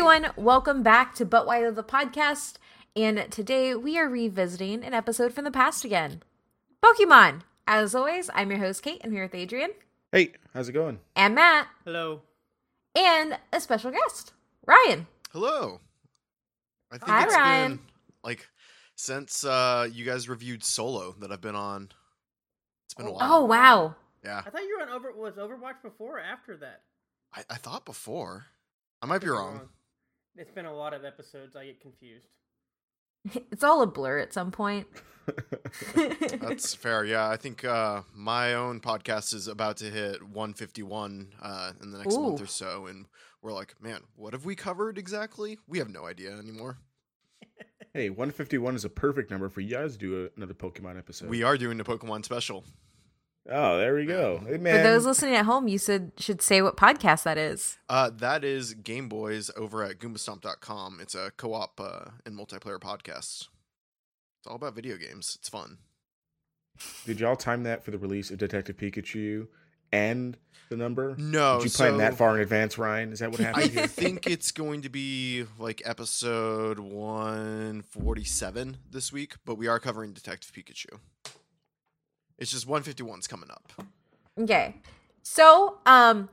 [0.00, 2.54] everyone, welcome back to But Why the podcast.
[2.96, 6.22] And today we are revisiting an episode from the past again.
[6.82, 7.42] Pokemon.
[7.66, 9.02] As always, I'm your host Kate.
[9.04, 9.72] I'm here with Adrian
[10.10, 11.00] Hey, how's it going?
[11.14, 12.22] and Matt Hello.
[12.96, 14.32] and a special guest,
[14.66, 15.06] Ryan.
[15.32, 15.80] Hello.
[16.90, 17.70] I think Hi, it's Ryan.
[17.76, 17.80] been
[18.24, 18.48] like
[18.96, 21.90] since uh you guys reviewed Solo that I've been on.
[22.86, 23.32] It's been a Oh, while.
[23.34, 23.94] Oh wow.
[24.24, 24.40] Yeah.
[24.46, 26.80] I thought you were on over was Overwatch before or after that.
[27.34, 28.46] I, I thought before.
[29.02, 29.68] I might be wrong.
[30.40, 31.54] It's been a lot of episodes.
[31.54, 32.28] I get confused.
[33.52, 34.86] It's all a blur at some point.
[35.94, 37.04] That's fair.
[37.04, 41.98] Yeah, I think uh my own podcast is about to hit 151 uh in the
[41.98, 43.04] next month or so and
[43.42, 45.58] we're like, man, what have we covered exactly?
[45.68, 46.78] We have no idea anymore.
[47.92, 51.28] hey, 151 is a perfect number for you guys to do a, another Pokemon episode.
[51.28, 52.64] We are doing a Pokemon special.
[53.48, 54.42] Oh, there we go.
[54.46, 54.76] Hey, man.
[54.76, 57.78] For those listening at home, you should should say what podcast that is.
[57.88, 60.98] Uh, that is Game Boys over at Goombastomp.com.
[61.00, 63.48] It's a co-op uh, and multiplayer podcast.
[64.40, 65.36] It's all about video games.
[65.38, 65.78] It's fun.
[67.04, 69.48] Did y'all time that for the release of Detective Pikachu
[69.92, 70.36] and
[70.70, 71.14] the number?
[71.18, 73.12] No, Did you plan so that far in advance, Ryan?
[73.12, 73.86] Is that what I happened here?
[73.88, 80.52] think it's going to be like episode 147 this week, but we are covering Detective
[80.52, 81.00] Pikachu.
[82.40, 83.72] It's just 151's coming up.
[84.38, 84.74] Okay.
[85.22, 86.28] So, um,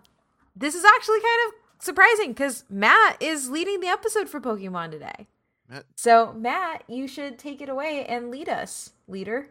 [0.56, 5.28] this is actually kind of surprising because Matt is leading the episode for Pokemon today.
[5.70, 9.50] Matt, So, Matt, you should take it away and lead us, leader.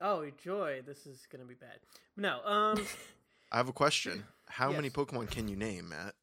[0.00, 1.78] Oh joy, this is gonna be bad.
[2.16, 2.84] No, um,
[3.52, 4.24] I have a question.
[4.48, 6.14] How many Pokemon can you name, Matt?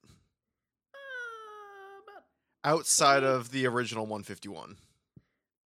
[0.93, 2.23] uh, about
[2.65, 4.77] Outside of the original 151.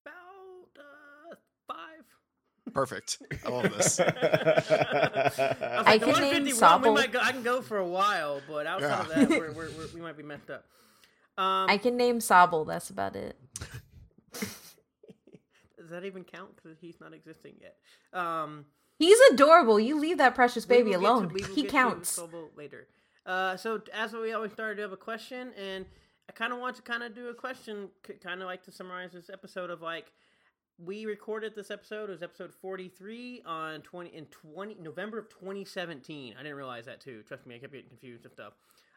[0.05, 0.13] about
[0.77, 1.35] uh
[1.67, 2.03] five.
[2.73, 3.21] Perfect.
[3.45, 3.99] I love this.
[3.99, 6.93] I, was I like, the can name 151, we Sobble.
[6.95, 9.01] might go, I can go for a while, but outside Yeah.
[9.23, 10.65] of that, we're, we're, we're, we might be messed up.
[11.37, 12.65] Um, I can name Sobble.
[12.67, 13.37] That's about it.
[14.33, 16.55] does that even count?
[16.55, 17.75] Because he's not existing yet.
[18.13, 18.65] Um,
[18.97, 19.79] He's adorable.
[19.79, 21.55] You leave that precious baby will get to- alone.
[21.55, 22.19] he counts.
[22.19, 22.87] Sobble later.
[23.25, 25.85] Uh, so as we always start, to have a question, and
[26.29, 27.89] I kind of want to kind of do a question,
[28.23, 30.11] kind of like to summarize this episode of like
[30.77, 32.09] we recorded this episode.
[32.09, 36.35] It was episode forty three on twenty in twenty November of twenty seventeen.
[36.39, 37.23] I didn't realize that too.
[37.27, 38.53] Trust me, I kept getting confused and stuff.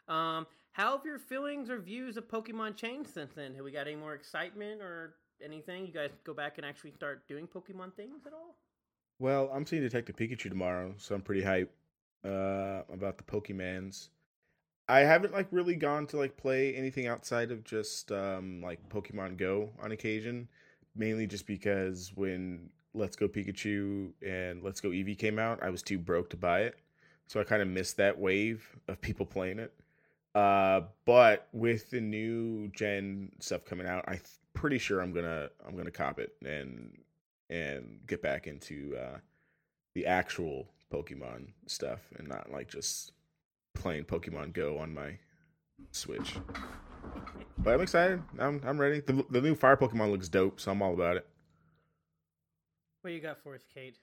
[0.07, 3.55] Um, how have your feelings or views of Pokemon changed since then?
[3.55, 5.85] Have we got any more excitement or anything?
[5.85, 8.55] You guys go back and actually start doing Pokemon things at all?
[9.19, 11.69] well, I'm seeing Detective Pikachu tomorrow, so I'm pretty hyped
[12.25, 14.09] uh, about the Pokemans.
[14.87, 19.37] I haven't like really gone to like play anything outside of just um, like Pokemon
[19.37, 20.47] Go on occasion,
[20.95, 25.81] mainly just because when Let's Go Pikachu and Let's Go Eevee came out, I was
[25.81, 26.77] too broke to buy it,
[27.27, 29.73] so I kind of missed that wave of people playing it.
[30.33, 34.19] Uh, but with the new gen stuff coming out, I'm
[34.53, 36.97] pretty sure I'm gonna I'm gonna cop it and
[37.49, 39.17] and get back into uh,
[39.93, 43.13] the actual Pokemon stuff and not like just
[43.73, 45.17] playing Pokemon Go on my
[45.91, 46.35] Switch.
[47.57, 48.21] But I'm excited.
[48.39, 48.99] I'm I'm ready.
[48.99, 51.27] The, the new fire Pokemon looks dope, so I'm all about it.
[53.01, 53.97] What you got for us, Kate?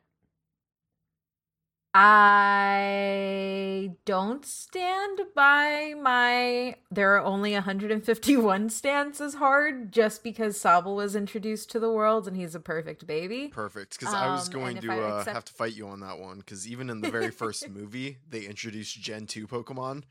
[1.94, 10.97] I don't stand by my there are only 151 stance as hard just because Sobble
[10.97, 13.48] was introduced to the world and he's a perfect baby.
[13.48, 16.18] Perfect, because I was Um, going to uh, accept- have to fight you on that
[16.18, 16.38] one.
[16.38, 20.04] Because even in the very first movie, they introduced Gen two Pokemon,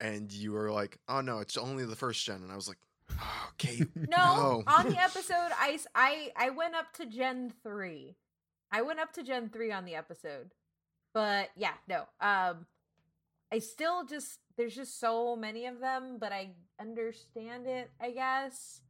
[0.00, 2.78] and you were like, "Oh no, it's only the first gen," and I was like,
[3.20, 8.16] "Oh, Kate, No, no." on the episode I I I went up to Gen 3.
[8.72, 10.52] I went up to Gen 3 on the episode.
[11.14, 12.02] But yeah, no.
[12.20, 12.66] Um
[13.52, 16.50] I still just there's just so many of them, but I
[16.80, 18.80] understand it, I guess.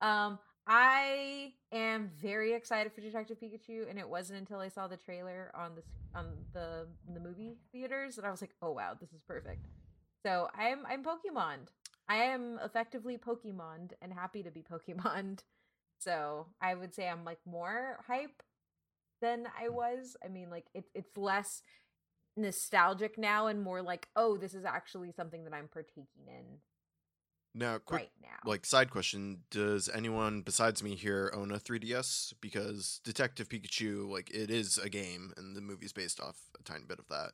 [0.00, 4.96] Um I am very excited for Detective Pikachu and it wasn't until I saw the
[4.96, 8.94] trailer on the s- on the the movie theaters that I was like, "Oh wow,
[9.00, 9.66] this is perfect."
[10.24, 11.68] So, I'm I'm Pokemon.
[12.08, 15.40] I am effectively Pokemon and happy to be Pokemon.
[15.98, 18.42] So I would say I'm like more hype
[19.20, 19.72] than I mm.
[19.72, 20.16] was.
[20.22, 21.62] I mean, like it's it's less
[22.36, 26.58] nostalgic now and more like, oh, this is actually something that I'm partaking in
[27.54, 28.50] Now, quick, right now.
[28.50, 32.34] like side question: Does anyone besides me here own a 3DS?
[32.40, 36.84] Because Detective Pikachu, like, it is a game, and the movie's based off a tiny
[36.86, 37.30] bit of that.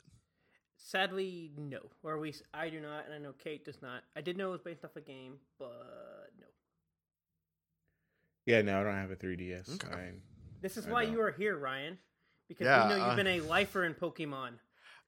[0.89, 1.81] Sadly, no.
[2.03, 4.05] Or at least I do not, and I know Kate does not.
[4.17, 6.47] I did know it was based off a game, but no.
[8.47, 9.75] Yeah, no, I don't have a 3DS.
[9.75, 9.93] Okay.
[9.95, 10.13] I-
[10.63, 11.11] This is I why know.
[11.11, 11.99] you are here, Ryan.
[12.49, 14.53] Because Yeah, we know you've uh, been a lifer in Pokemon.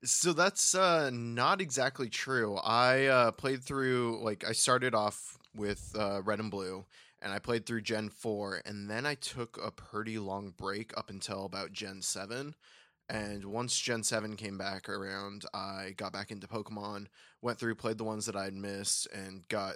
[0.04, 2.56] So that's uh, not exactly true.
[2.58, 6.84] I uh, played through like I started off with uh, Red and Blue,
[7.22, 11.08] and I played through Gen 4, and then I took a pretty long break up
[11.08, 12.54] until about Gen 7.
[13.10, 17.06] And once Gen 7 came back around, I got back into Pokemon,
[17.42, 19.74] went through, played the ones that I'd missed, and got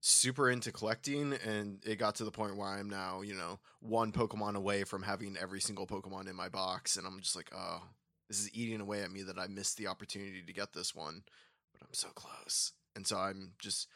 [0.00, 1.32] super into collecting.
[1.44, 5.02] And it got to the point where I'm now, you know, one Pokemon away from
[5.02, 6.96] having every single Pokemon in my box.
[6.96, 7.82] And I'm just like, oh,
[8.28, 11.24] this is eating away at me that I missed the opportunity to get this one.
[11.72, 12.70] But I'm so close.
[12.94, 13.88] And so I'm just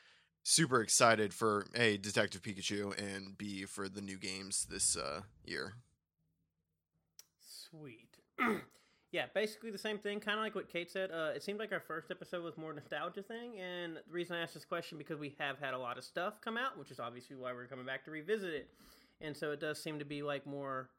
[0.42, 5.74] super excited for A, Detective Pikachu, and B, for the new games this uh, year.
[7.40, 8.13] Sweet.
[9.12, 11.10] yeah, basically the same thing, kind of like what Kate said.
[11.10, 14.40] Uh, it seemed like our first episode was more nostalgia thing, and the reason I
[14.40, 16.98] asked this question because we have had a lot of stuff come out, which is
[16.98, 18.68] obviously why we're coming back to revisit it.
[19.20, 20.90] And so it does seem to be like more,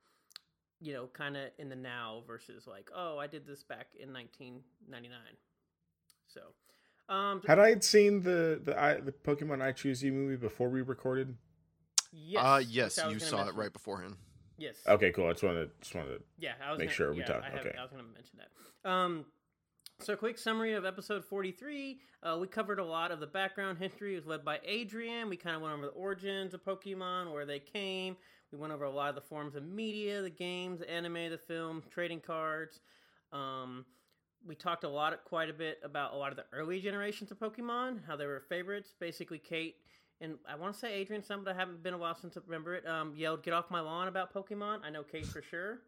[0.79, 4.13] you know, kind of in the now versus like, oh, I did this back in
[4.13, 5.19] 1999.
[6.27, 10.37] So, um, Had I had seen the the I, the Pokemon I Choose You movie
[10.37, 11.35] before we recorded?
[12.11, 13.59] yes, uh, yes, you gonna saw it mention.
[13.59, 14.15] right beforehand.
[14.57, 14.75] Yes.
[14.87, 15.27] Okay, cool.
[15.27, 16.17] I just wanted to, just wanted.
[16.17, 17.75] To yeah, I was Make gonna, sure we yeah, talk, I, have- okay.
[17.77, 18.89] I was going to mention that.
[18.89, 19.25] Um,
[19.99, 21.99] so, quick summary of episode 43.
[22.21, 24.13] Uh, we covered a lot of the background history.
[24.13, 25.29] It was led by Adrian.
[25.29, 28.17] We kind of went over the origins of Pokemon, where they came.
[28.51, 31.37] We went over a lot of the forms of media, the games, the anime, the
[31.37, 32.79] film, trading cards.
[33.31, 33.85] Um,
[34.45, 37.39] we talked a lot, quite a bit about a lot of the early generations of
[37.39, 38.93] Pokemon, how they were favorites.
[38.99, 39.75] Basically, Kate
[40.21, 42.41] and I want to say Adrian, some, but I haven't been a while since I
[42.45, 42.87] remember it.
[42.87, 44.79] Um, yelled, "Get off my lawn!" about Pokemon.
[44.83, 45.79] I know Kate for sure.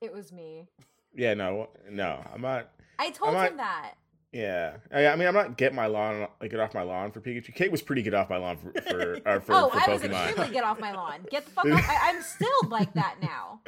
[0.00, 0.66] It was me.
[1.14, 2.70] Yeah, no, no, I'm not.
[2.98, 3.94] I told might- him that.
[4.32, 7.20] Yeah, I, I mean, I'm not get my lawn, like get off my lawn for
[7.20, 7.54] Pikachu.
[7.54, 10.02] Kate was pretty get off my lawn for for, or for, oh, for I was
[10.02, 11.26] extremely get off my lawn.
[11.30, 11.84] Get the fuck off.
[11.86, 13.60] I, I'm still like that now.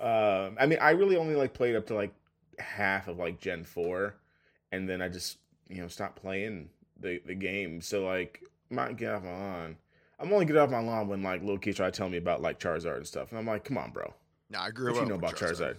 [0.00, 2.14] Um, I mean, I really only like played up to like
[2.58, 4.14] half of like Gen four,
[4.72, 5.36] and then I just
[5.68, 7.82] you know stopped playing the the game.
[7.82, 9.76] So like, I'm not get off my lawn.
[10.20, 12.42] I'm only get off my lawn when like little kids try to tell me about
[12.42, 14.12] like Charizard and stuff, and I'm like, come on, bro,
[14.50, 15.76] Nah, I grew what you up know with about Charizard?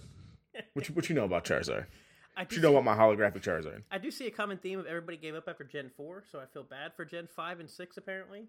[0.56, 0.64] Charizard.
[0.74, 1.86] What you what you know about Charizard?
[2.38, 3.84] I do you know see- about my holographic Charizard?
[3.92, 6.46] I do see a common theme of everybody gave up after Gen 4, so I
[6.46, 8.48] feel bad for Gen 5 and 6, apparently.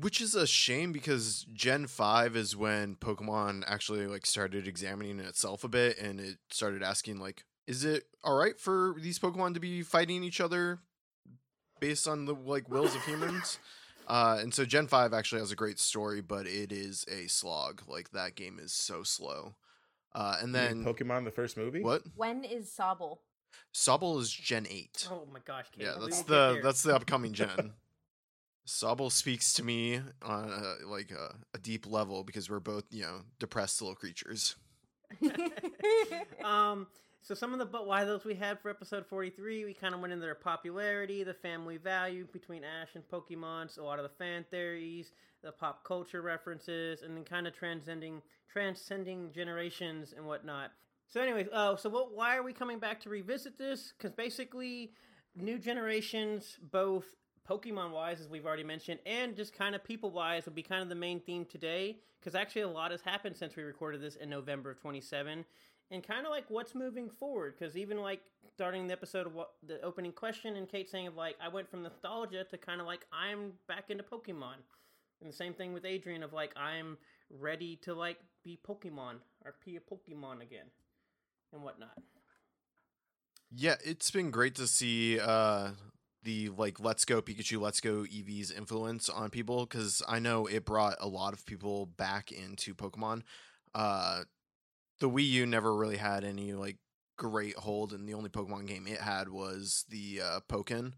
[0.00, 5.64] Which is a shame because Gen 5 is when Pokemon actually like started examining itself
[5.64, 9.60] a bit and it started asking like is it all right for these Pokemon to
[9.60, 10.78] be fighting each other
[11.80, 13.58] based on the like wills of humans?
[14.10, 17.82] Uh, and so Gen 5 actually has a great story, but it is a slog.
[17.86, 19.56] Like that game is so slow.
[20.14, 21.82] Uh, and You mean then Pokemon the first movie.
[21.82, 22.04] what?
[22.16, 23.18] When is Sobble?
[23.74, 25.08] Sobble is Gen 8.
[25.12, 25.84] Oh my gosh, Kate.
[25.84, 26.62] yeah, that's the there.
[26.62, 27.74] that's the upcoming gen.
[28.66, 33.02] Sobble speaks to me on a, like a, a deep level because we're both you
[33.02, 34.56] know depressed little creatures.
[36.44, 36.86] um,
[37.22, 40.00] so some of the but why those we had for episode 43, we kind of
[40.00, 44.04] went into their popularity, the family value between Ash and Pokemon, so a lot of
[44.04, 50.26] the fan theories, the pop culture references, and then kind of transcending transcending generations and
[50.26, 50.72] whatnot.
[51.06, 52.14] So, anyways, uh, so what?
[52.14, 53.92] Why are we coming back to revisit this?
[53.96, 54.92] Because basically,
[55.34, 57.04] new generations, both
[57.48, 60.82] Pokemon wise, as we've already mentioned, and just kind of people wise, will be kind
[60.82, 61.98] of the main theme today.
[62.20, 65.44] Because actually, a lot has happened since we recorded this in November of 27,
[65.90, 67.54] and kind of like what's moving forward.
[67.58, 68.20] Because even like
[68.54, 71.70] starting the episode of what the opening question, and Kate saying of like I went
[71.70, 74.56] from nostalgia to kind of like I'm back into Pokemon,
[75.20, 76.98] and the same thing with Adrian of like I'm
[77.30, 80.66] ready to like be Pokemon or be a Pokemon again,
[81.52, 81.96] and whatnot.
[83.50, 85.70] Yeah, it's been great to see uh,
[86.22, 90.64] the like Let's Go Pikachu, Let's Go Eevee's influence on people because I know it
[90.64, 93.22] brought a lot of people back into Pokemon.
[93.74, 94.24] Uh,
[95.00, 96.76] the Wii U never really had any like
[97.16, 100.92] great hold, and the only Pokemon game it had was the uh, Pokken.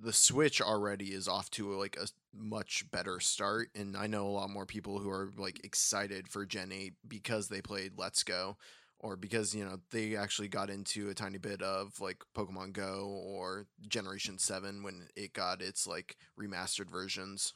[0.00, 4.28] The Switch already is off to like a much better start, and I know a
[4.28, 8.56] lot more people who are like excited for Gen Eight because they played Let's Go
[9.04, 13.06] or because you know they actually got into a tiny bit of like Pokemon Go
[13.24, 17.52] or Generation 7 when it got its like remastered versions.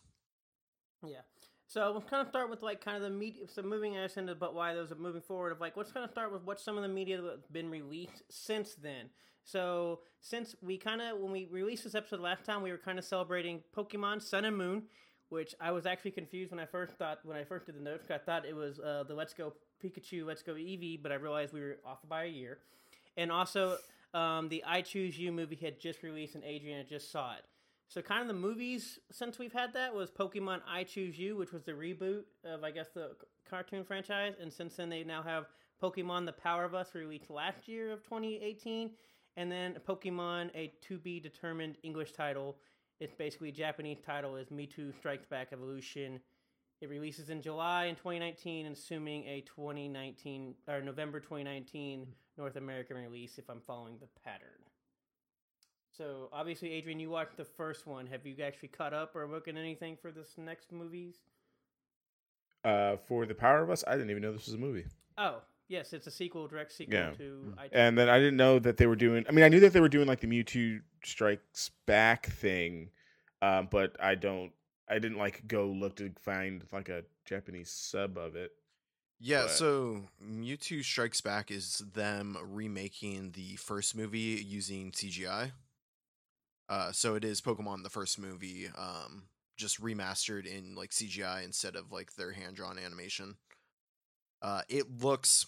[1.03, 1.23] Yeah.
[1.69, 3.45] So we'll kind of start with like kind of the media.
[3.47, 6.11] So moving us into but why those are moving forward of like let's kind of
[6.11, 9.11] start with what some of the media that's been released since then.
[9.45, 12.99] So since we kind of when we released this episode last time, we were kind
[12.99, 14.85] of celebrating Pokemon Sun and Moon,
[15.29, 18.11] which I was actually confused when I first thought when I first did the notes.
[18.11, 19.53] I thought it was uh, the Let's Go
[19.85, 22.61] Pikachu, Let's Go Eevee, but I realized we were off by a year.
[23.19, 23.77] And also,
[24.15, 27.43] um, the I Choose You movie had just released, and Adrian just saw it.
[27.89, 31.53] So kind of the movies since we've had that was Pokemon I Choose You, which
[31.53, 33.13] was the reboot of I guess the
[33.49, 35.47] cartoon franchise, and since then they now have
[35.83, 38.91] Pokemon The Power of Us released last year of 2018,
[39.39, 42.59] and then Pokemon a to be determined English title
[43.01, 46.21] It's basically Japanese title is Mewtwo Strikes Back Evolution.
[46.83, 53.39] It releases in July in 2019, assuming a 2019 or November 2019 North American release.
[53.39, 54.68] If I'm following the pattern.
[55.99, 58.07] So obviously, Adrian, you watched the first one.
[58.07, 61.17] Have you actually caught up or looking anything for this next movies?
[62.65, 64.85] Uh, for the Power of Us, I didn't even know this was a movie.
[65.17, 67.11] Oh, yes, it's a sequel, direct sequel Yeah.
[67.13, 67.55] to.
[67.59, 69.25] I- And then I didn't know that they were doing.
[69.29, 72.91] I mean, I knew that they were doing like the Mewtwo Strikes Back thing,
[73.43, 74.53] um, but I don't.
[74.91, 78.53] I didn't like go look to find like a Japanese sub of it.
[79.21, 85.53] Yeah, But- so Mewtwo Strikes Back is them remaking the first movie using CGI.
[86.69, 89.25] Uh, so it is Pokemon the first movie, um,
[89.57, 93.37] just remastered in like CGI instead of like their hand drawn animation.
[94.43, 95.47] Uh, it looks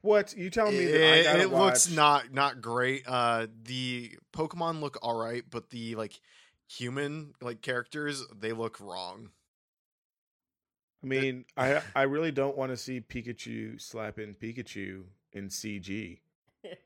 [0.00, 3.04] What you telling me that I it, gotta it looks not not great.
[3.06, 6.20] Uh, the Pokemon look all right, but the like
[6.68, 9.30] human like characters they look wrong.
[11.02, 16.18] I mean, I I really don't want to see Pikachu slapping Pikachu in CG.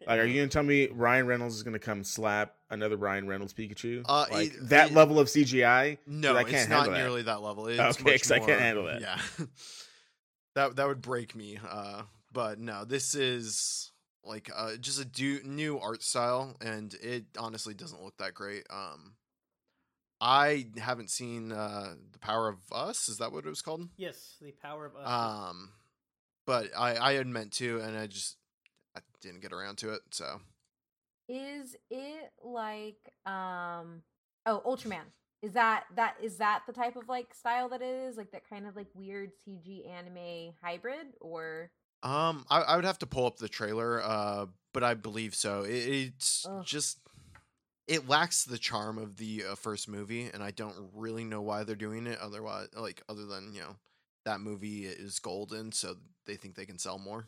[0.06, 3.52] Like, are you gonna tell me Ryan Reynolds is gonna come slap another Ryan Reynolds
[3.54, 4.02] Pikachu?
[4.08, 5.98] Uh, like it- that it- level of CGI?
[6.06, 6.98] No, I it's can't not handle that.
[6.98, 7.66] nearly that level.
[7.68, 9.00] It's Okay, much 'cause I can't handle that.
[9.00, 9.18] Yeah,
[10.54, 11.58] that that would break me.
[11.68, 12.02] Uh,
[12.32, 13.90] but no, this is
[14.22, 18.64] like uh, just a do- new art style, and it honestly doesn't look that great.
[18.70, 19.14] Um,
[20.20, 23.08] I haven't seen uh, the Power of Us.
[23.08, 23.88] Is that what it was called?
[23.96, 25.08] yes, the power of us.
[25.08, 25.72] Um,
[26.46, 28.36] but I I had meant to, and I just
[28.96, 30.02] I didn't get around to it.
[30.10, 30.40] So
[31.28, 34.02] Is it like um
[34.46, 35.06] oh Ultraman?
[35.42, 38.16] Is that that is that the type of like style that it is?
[38.16, 41.70] Like that kind of like weird CG anime hybrid or
[42.02, 45.62] Um, I, I would have to pull up the trailer, uh, but I believe so.
[45.62, 46.64] It, it's Ugh.
[46.64, 46.98] just
[47.86, 51.64] it lacks the charm of the uh, first movie, and I don't really know why
[51.64, 52.18] they're doing it.
[52.20, 53.76] Otherwise, like other than you know
[54.24, 55.96] that movie is golden, so
[56.26, 57.26] they think they can sell more.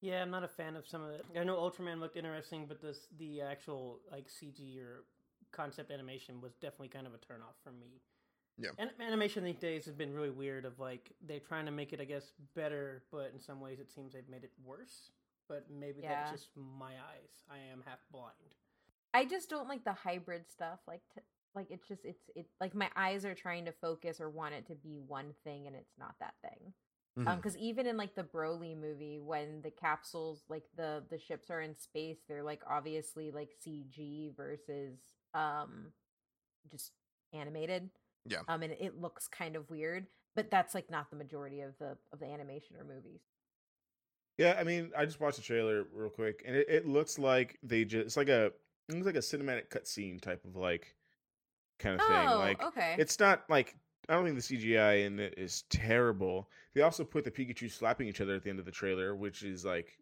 [0.00, 1.24] Yeah, I'm not a fan of some of it.
[1.38, 5.04] I know Ultraman looked interesting, but this the actual like CG or
[5.52, 8.00] concept animation was definitely kind of a turnoff for me.
[8.58, 8.70] Yeah.
[8.78, 10.64] And animation these days has been really weird.
[10.64, 13.90] Of like they're trying to make it, I guess, better, but in some ways it
[13.90, 15.10] seems they've made it worse.
[15.48, 16.10] But maybe Yeah.
[16.10, 17.42] that's just my eyes.
[17.50, 18.34] I am half blind.
[19.14, 20.80] I just don't like the hybrid stuff.
[20.86, 21.20] Like to,
[21.54, 24.66] like it's just it's it like my eyes are trying to focus or want it
[24.66, 26.72] to be one thing and it's not that thing.
[27.26, 27.36] Um, Mhm.
[27.36, 31.60] because even in like the Broly movie, when the capsules, like the the ships are
[31.60, 34.98] in space, they're like obviously like CG versus
[35.34, 35.92] um
[36.70, 36.92] just
[37.32, 37.90] animated.
[38.26, 38.42] Yeah.
[38.48, 41.98] Um, and it looks kind of weird, but that's like not the majority of the
[42.12, 43.20] of the animation or movies.
[44.36, 47.58] Yeah, I mean, I just watched the trailer real quick, and it, it looks like
[47.62, 50.94] they just it's like a it looks like a cinematic cutscene type of like
[51.78, 52.28] kind of thing.
[52.28, 52.96] Oh, Like okay.
[52.96, 53.76] it's not like
[54.08, 56.48] I don't think the CGI in it is terrible.
[56.74, 59.42] They also put the Pikachu slapping each other at the end of the trailer, which
[59.42, 59.98] is like,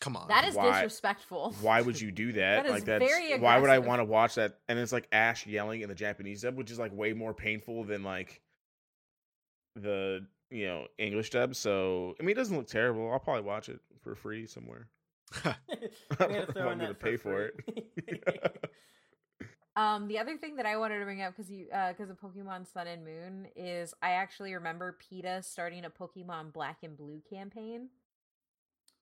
[0.00, 1.54] Come on, that is why- disrespectful.
[1.60, 2.56] why would you do that?
[2.62, 4.58] That is like that's very why would I want to watch that?
[4.68, 7.84] And it's like Ash yelling in the Japanese dub, which is like way more painful
[7.84, 8.40] than like
[9.76, 11.54] the you know English dub.
[11.54, 13.10] So I mean, it doesn't look terrible.
[13.12, 14.88] I'll probably watch it for free somewhere.
[15.44, 15.56] we had
[16.18, 17.50] to If throw I'm in gonna that pay for
[18.06, 18.20] free.
[19.76, 22.20] Um, the other thing that I wanted to bring up because you uh because of
[22.20, 27.20] Pokemon Sun and Moon is I actually remember PETA starting a Pokemon Black and Blue
[27.28, 27.88] campaign,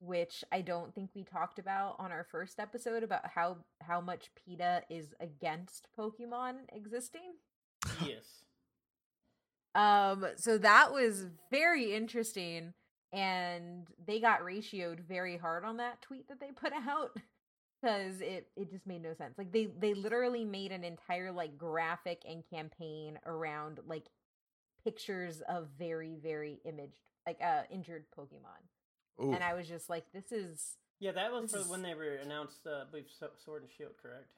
[0.01, 4.31] which I don't think we talked about on our first episode about how how much
[4.35, 7.35] PETA is against Pokemon existing.
[8.05, 8.45] yes.
[9.75, 12.75] Um, so that was very interesting,
[13.13, 17.17] and they got ratioed very hard on that tweet that they put out
[17.83, 19.37] because it it just made no sense.
[19.37, 24.07] Like they they literally made an entire like graphic and campaign around like
[24.85, 29.33] pictures of very very imaged like uh injured Pokemon, Ooh.
[29.33, 32.15] and I was just like, this is Yeah, that was for is- when they were
[32.17, 32.67] announced.
[32.67, 33.07] Uh, I believe
[33.45, 34.33] Sword and Shield, correct?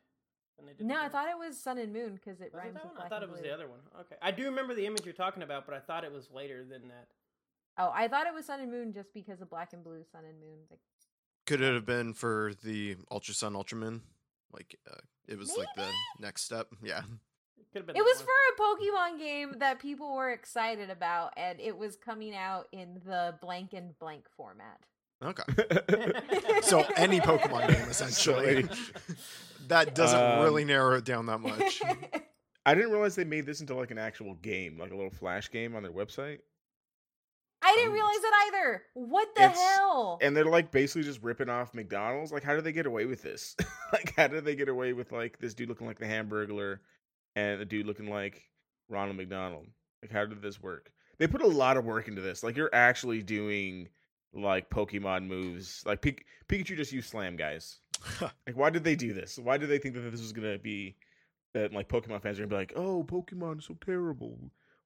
[0.56, 0.94] When they did no.
[0.94, 2.94] the I thought it was Sun and Moon because it Was it rhymes that with
[2.96, 3.06] one?
[3.06, 3.48] I thought it was Blue.
[3.48, 3.80] the other one.
[4.02, 6.62] Okay, I do remember the image you're talking about, but I thought it was later
[6.64, 7.08] than that.
[7.76, 10.22] Oh, I thought it was Sun and Moon just because of Black and Blue, Sun
[10.24, 10.58] and Moon.
[10.70, 10.78] Like,
[11.46, 14.02] Could it have been for the Ultra Sun Ultra Moon?
[14.52, 14.96] Like uh,
[15.28, 15.88] it was like the
[16.20, 16.68] next step.
[16.82, 17.02] Yeah.
[17.72, 17.96] Could have been.
[17.96, 18.26] It was one.
[18.26, 23.00] for a Pokemon game that people were excited about, and it was coming out in
[23.04, 24.78] the blank and blank format.
[25.22, 25.42] Okay.
[26.62, 28.66] So any Pokemon game essentially.
[29.68, 31.80] that doesn't Um, really narrow it down that much.
[32.66, 35.50] I didn't realize they made this into like an actual game, like a little flash
[35.50, 36.38] game on their website.
[37.74, 38.82] I didn't realize it either.
[38.94, 40.18] What the It's- hell?
[40.22, 42.32] And they're like basically just ripping off McDonald's.
[42.32, 43.56] Like, how do they get away with this?
[43.92, 46.78] like, how do they get away with like this dude looking like the Hamburglar
[47.36, 48.42] and a dude looking like
[48.88, 49.66] Ronald McDonald.
[50.02, 50.90] Like, how did this work?
[51.18, 52.42] They put a lot of work into this.
[52.42, 53.88] Like, you're actually doing
[54.32, 55.82] like Pokemon moves.
[55.86, 57.78] Like Pik- Pikachu just used Slam, guys.
[58.20, 59.38] like, why did they do this?
[59.38, 60.96] Why did they think that this was gonna be
[61.54, 64.38] that like Pokemon fans are gonna be like, oh, Pokemon is so terrible.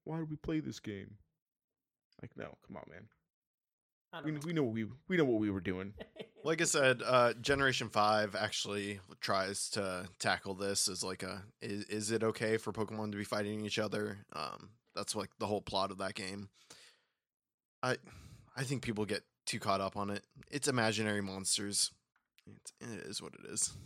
[0.05, 1.15] Why do we play this game?
[2.21, 3.09] Like, no, come on, man.
[4.13, 5.95] I We, don't we know what we we know what we were doing.
[6.45, 11.85] Like I said, uh, Generation Five actually tries to tackle this as like a is,
[11.87, 14.19] is it okay for Pokemon to be fighting each other?
[14.33, 16.49] Um, that's like the whole plot of that game.
[17.83, 17.97] I
[18.57, 20.23] I think people get too caught up on it.
[20.49, 21.91] It's imaginary monsters.
[22.47, 23.73] It's, it is what it is.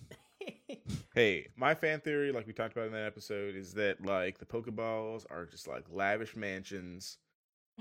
[1.14, 4.46] Hey, my fan theory, like we talked about in that episode, is that like the
[4.46, 7.18] Pokeballs are just like lavish mansions,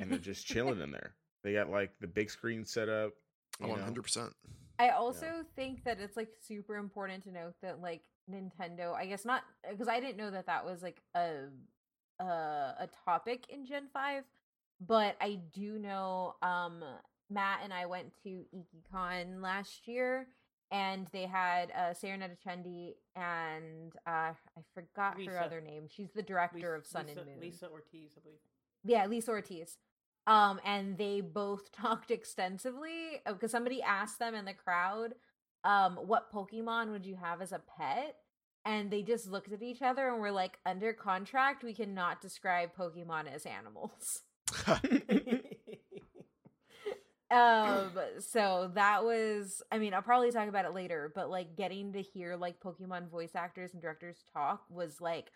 [0.02, 1.14] and they're just chilling in there.
[1.44, 3.12] They got like the big screen set up.
[3.60, 4.34] you hundred percent.
[4.80, 9.26] I also think that it's like super important to note that like Nintendo, I guess
[9.26, 11.46] not because I didn't know that that was like a
[12.20, 14.24] a, a topic in Gen 5,
[14.86, 16.84] but I do know um
[17.30, 20.28] Matt and I went to Ikkicon last year
[20.72, 25.88] and they had uh Sarah Natochenny and uh I forgot her other name.
[25.88, 27.40] She's the director of Sun Lisa, and Moon.
[27.40, 28.40] Lisa Ortiz, I believe.
[28.84, 29.78] Yeah, Lisa Ortiz.
[30.28, 35.16] Um, and they both talked extensively because somebody asked them in the crowd,
[35.64, 38.18] um, what Pokemon would you have as a pet?
[38.64, 42.76] And they just looked at each other and were like, under contract, we cannot describe
[42.76, 44.22] Pokemon as animals.
[47.32, 51.94] um, so that was, I mean, I'll probably talk about it later, but like getting
[51.94, 55.32] to hear like Pokemon voice actors and directors talk was like,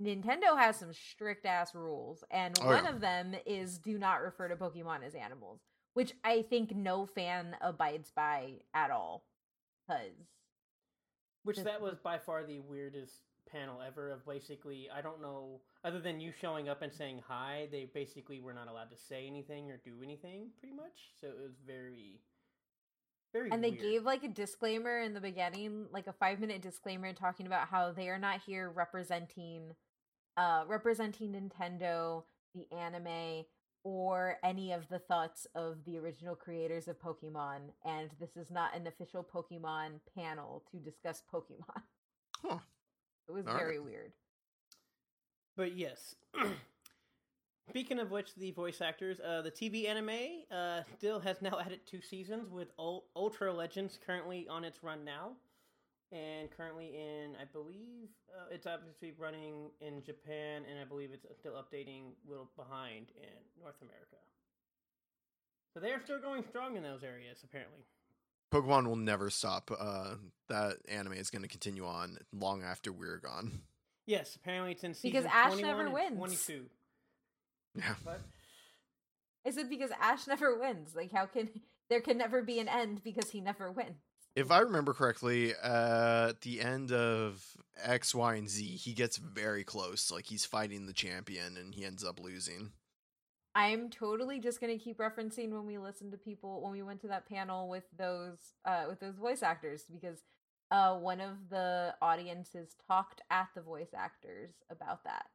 [0.00, 2.90] Nintendo has some strict ass rules, and Oh, one yeah.
[2.90, 5.60] of them is do not refer to Pokemon as animals,
[5.94, 9.24] which I think no fan abides by at all.
[9.88, 10.26] Cause
[11.42, 13.14] Which that was by far the weirdest
[13.50, 14.10] panel ever.
[14.10, 18.40] Of basically, I don't know, other than you showing up and saying hi, they basically
[18.40, 21.14] were not allowed to say anything or do anything, pretty much.
[21.20, 22.20] So it was very,
[23.32, 23.50] very.
[23.50, 23.82] and they weird.
[23.82, 27.90] gave like a disclaimer in the beginning, like a five minute disclaimer talking about how
[27.92, 29.72] they are not here representing,
[30.40, 32.22] uh, representing Nintendo,
[32.54, 33.44] the anime,
[33.84, 37.58] or any of the thoughts of the original creators of Pokemon.
[37.84, 41.82] And this is not an official Pokemon panel to discuss Pokemon.
[42.42, 42.58] Huh.
[43.28, 43.60] It was All right.
[43.62, 44.12] very weird.
[45.56, 46.14] But yes.
[47.68, 50.10] Speaking of which, the voice actors, uh, the TV anime
[50.50, 55.04] uh, still has now added two seasons with Ul- Ultra Legends currently on its run
[55.04, 55.32] now.
[56.12, 61.24] And currently in, I believe, uh, it's obviously running in Japan, and I believe it's
[61.38, 64.16] still updating a little behind in North America.
[65.72, 67.84] So they are still going strong in those areas, apparently.
[68.52, 69.70] Pokemon will never stop.
[69.78, 70.16] Uh,
[70.48, 73.60] that anime is going to continue on long after we're gone.
[74.06, 76.16] Yes, apparently it's in season Because Ash 21 never and wins.
[76.16, 76.64] 22.
[77.76, 77.94] Yeah.
[78.02, 78.20] What?
[79.46, 80.96] I said because Ash never wins.
[80.96, 81.48] Like, how can
[81.88, 83.94] there can never be an end because he never wins?
[84.36, 87.44] If I remember correctly, uh, at the end of
[87.82, 90.10] X, Y, and Z, he gets very close.
[90.10, 92.70] Like he's fighting the champion, and he ends up losing.
[93.54, 97.08] I'm totally just gonna keep referencing when we listened to people when we went to
[97.08, 100.18] that panel with those uh with those voice actors because
[100.70, 105.26] uh one of the audiences talked at the voice actors about that.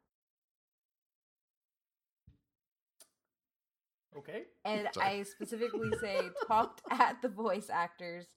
[4.18, 4.44] Okay.
[4.64, 5.08] And Sorry.
[5.08, 8.28] I specifically say talked at the voice actors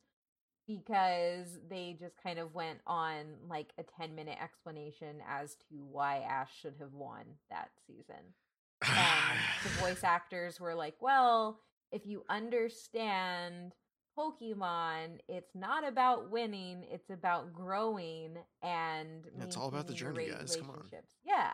[0.68, 6.18] because they just kind of went on like a 10 minute explanation as to why
[6.18, 8.34] Ash should have won that season.
[8.82, 11.58] And um, the voice actors were like, well,
[11.90, 13.72] if you understand
[14.16, 20.54] Pokemon, it's not about winning, it's about growing and it's all about the journey, guys,
[20.54, 20.84] come on.
[21.24, 21.52] Yeah.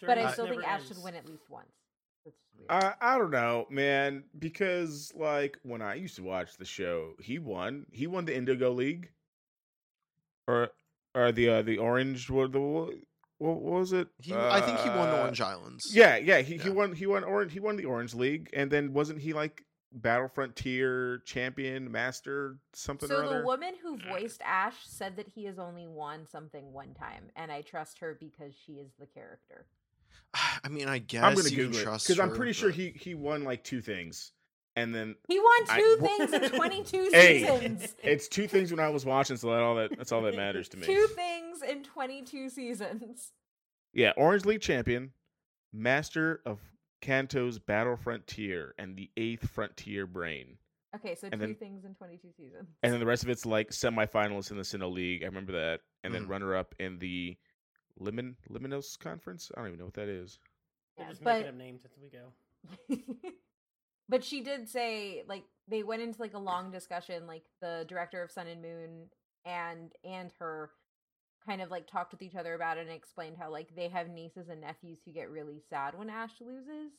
[0.00, 0.88] The But I uh, still think never Ash ends.
[0.88, 1.72] should win at least once.
[2.68, 7.38] I I don't know, man, because like when I used to watch the show, he
[7.38, 7.86] won.
[7.92, 9.10] He won the Indigo League,
[10.46, 10.70] or
[11.14, 12.28] or the uh, the Orange.
[12.30, 12.94] What the what,
[13.38, 14.08] what was it?
[14.20, 15.94] he, I think he won the Uh, Orange Islands.
[15.94, 16.40] Yeah, yeah.
[16.40, 16.92] He, he won.
[16.92, 17.52] He won orange.
[17.52, 23.10] He won the Orange League, and then wasn't he like Battle Frontier champion, master, something
[23.10, 26.92] or So the woman who voiced Ash said that he has only won something one
[26.94, 29.66] time, and I trust her because she is the character.
[30.64, 32.52] I mean, I guess I'm gonna you Google can it trust because I'm her, pretty
[32.52, 34.32] sure he he won like two things,
[34.76, 37.94] and then He won two wha- things in 22 Hey, seasons.
[38.02, 39.36] it's two things when I was watching.
[39.36, 40.86] So that all that that's all that matters to me.
[40.86, 43.32] Two things in 22 seasons.
[43.94, 45.12] Yeah, Orange League champion,
[45.72, 46.60] master of
[47.02, 50.58] Kanto's Battle Frontier, and the eighth Frontier Brain.
[50.96, 52.66] Okay, so And two then- things in 22 seasons.
[52.82, 55.22] And then the rest of it's like semifinalists in the Sinnoh League.
[55.22, 55.80] I remember that.
[56.02, 56.30] And then Mhm.
[56.30, 57.36] runner up in the
[57.98, 59.50] Lemon Liminos conference.
[59.54, 60.38] I don't even know what that is.
[60.98, 62.32] Yeah, just but making up names as we go.
[64.08, 68.22] but she did say like they went into like a long discussion like the director
[68.22, 69.06] of sun and moon
[69.44, 70.70] and and her
[71.46, 74.08] kind of like talked with each other about it and explained how like they have
[74.08, 76.92] nieces and nephews who get really sad when ash loses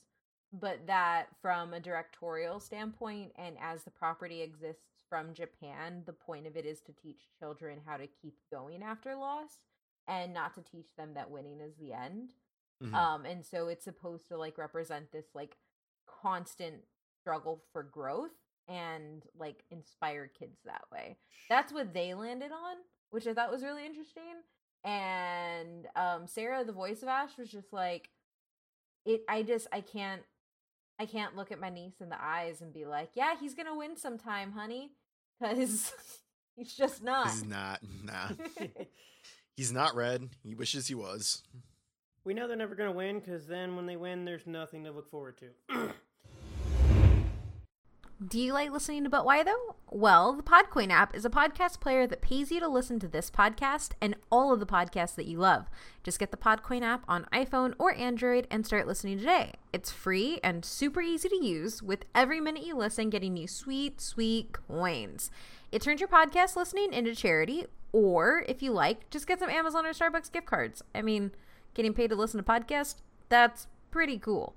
[0.54, 6.48] but that from a directorial standpoint and as the property exists from japan the point
[6.48, 9.60] of it is to teach children how to keep going after loss
[10.10, 12.32] and not to teach them that winning is the end
[12.84, 12.94] Mhm.
[12.94, 15.58] um and so it's supposed to like represent this like
[16.22, 16.76] constant
[17.22, 18.32] struggle for growth
[18.70, 21.18] and like inspire kids that way
[21.50, 22.78] that's what they landed on
[23.12, 24.44] which i thought was really interesting
[24.86, 28.10] and um sarah the voice of ash was just like
[29.06, 30.22] it i just i can't
[31.00, 33.76] i can't look at my niece in the eyes and be like yeah he's gonna
[33.76, 34.92] win sometime honey
[35.40, 35.92] because
[36.56, 37.80] he's just not He's not.
[38.04, 38.30] Nah.
[39.60, 40.30] He's not red.
[40.42, 41.44] He wishes he was.
[42.24, 44.92] we know they're never going to win because then when they win, there's nothing to
[44.92, 45.90] look forward to.
[48.26, 49.76] Do you like listening to But Why Though?
[49.92, 53.30] Well, the Podcoin app is a podcast player that pays you to listen to this
[53.30, 55.70] podcast and all of the podcasts that you love.
[56.04, 59.54] Just get the Podcoin app on iPhone or Android and start listening today.
[59.74, 64.00] It's free and super easy to use, with every minute you listen getting you sweet,
[64.02, 65.32] sweet coins.
[65.72, 69.86] It turns your podcast listening into charity, or if you like, just get some Amazon
[69.86, 70.84] or Starbucks gift cards.
[70.94, 71.32] I mean,
[71.74, 72.96] getting paid to listen to podcasts,
[73.30, 74.56] that's pretty cool.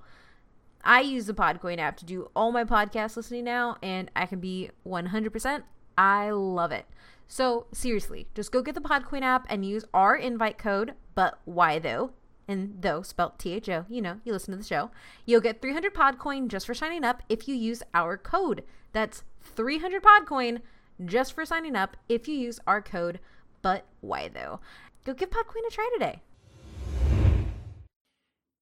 [0.84, 4.40] I use the Podcoin app to do all my podcast listening now, and I can
[4.40, 5.62] be 100%.
[5.96, 6.86] I love it.
[7.34, 11.78] So, seriously, just go get the Podcoin app and use our invite code, but why
[11.78, 12.10] though?
[12.46, 14.90] And though spelt T H O, you know, you listen to the show.
[15.24, 18.64] You'll get 300 Podcoin just for signing up if you use our code.
[18.92, 20.60] That's 300 Podcoin
[21.06, 23.18] just for signing up if you use our code,
[23.62, 24.60] but why though?
[25.04, 26.20] Go give Podcoin a try today.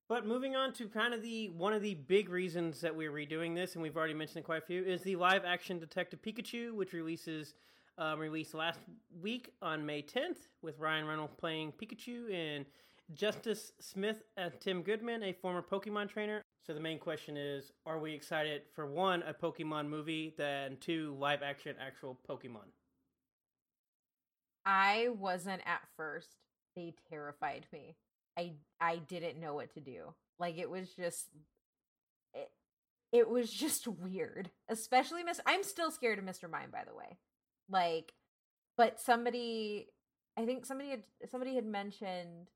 [0.09, 3.57] But moving on to kind of the one of the big reasons that we're redoing
[3.57, 6.73] this, and we've already mentioned it quite a few, is the live action Detective Pikachu,
[6.73, 7.55] which releases
[7.99, 8.81] um, released last
[9.21, 12.65] week on May 10th, with Ryan Reynolds playing Pikachu and
[13.15, 16.43] Justice Smith as Tim Goodman, a former Pokemon trainer.
[16.67, 21.17] So the main question is: Are we excited for one a Pokemon movie, then two
[21.19, 22.69] live action actual Pokemon?
[24.65, 26.37] I wasn't at first.
[26.77, 27.97] They terrified me.
[28.39, 30.15] I I didn't know what to do.
[30.39, 31.29] Like it was just
[32.35, 32.51] it,
[33.13, 34.51] it was just weird.
[34.69, 36.49] Especially Miss I'm still scared of Mr.
[36.49, 37.19] Mime by the way.
[37.71, 38.13] Like
[38.77, 39.89] but somebody
[40.37, 42.49] I think somebody had somebody had mentioned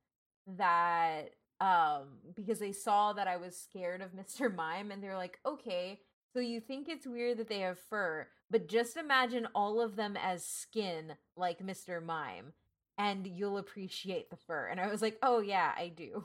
[0.56, 4.54] that um because they saw that I was scared of Mr.
[4.54, 6.00] Mime and they're like, "Okay,
[6.32, 10.16] so you think it's weird that they have fur, but just imagine all of them
[10.16, 12.00] as skin like Mr.
[12.00, 12.52] Mime
[12.98, 14.66] and you'll appreciate the fur.
[14.68, 16.24] And I was like, "Oh yeah, I do."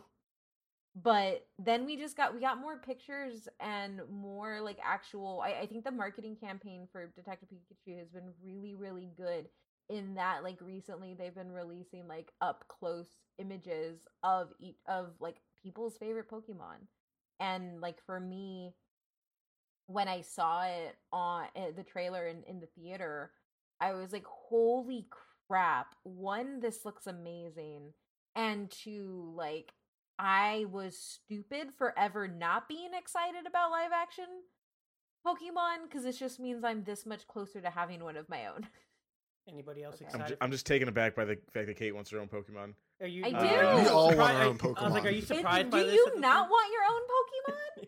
[0.95, 5.65] But then we just got we got more pictures and more like actual I, I
[5.65, 9.45] think the marketing campaign for Detective Pikachu has been really, really good
[9.89, 13.07] in that like recently they've been releasing like up close
[13.39, 16.87] images of each of like people's favorite Pokemon.
[17.39, 18.73] And like for me,
[19.87, 23.31] when I saw it on uh, the trailer in, in the theater,
[23.81, 25.07] I was like, holy
[25.47, 25.95] crap.
[26.03, 27.93] One, this looks amazing.
[28.35, 29.71] And two, like,
[30.19, 34.25] I was stupid for ever not being excited about live action
[35.25, 38.67] Pokemon because it just means I'm this much closer to having one of my own.
[39.47, 40.05] Anybody else Okay.
[40.05, 40.33] I'm, excited?
[40.33, 42.73] ju- I'm just taken aback by the fact that Kate wants her own Pokemon.
[43.01, 43.23] Are you?
[43.25, 43.47] I uh, do.
[43.47, 45.31] are you We all want our own I was like, are you Pokemon.
[45.31, 45.93] It- surprised do by this?
[45.95, 46.51] you this not point?
[46.51, 47.01] want your own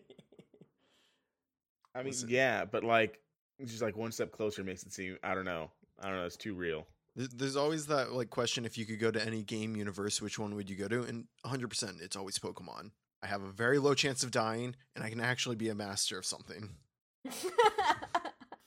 [1.94, 2.28] I mean, Listen.
[2.30, 3.20] yeah, but like,
[3.64, 5.18] just like one step closer makes it seem.
[5.22, 5.70] I don't know.
[6.00, 6.24] I don't know.
[6.24, 6.86] It's too real.
[7.16, 10.38] Th- There's always that like question: if you could go to any game universe, which
[10.38, 11.02] one would you go to?
[11.02, 12.90] And 100, percent it's always Pokemon.
[13.22, 16.18] I have a very low chance of dying, and I can actually be a master
[16.18, 16.70] of something.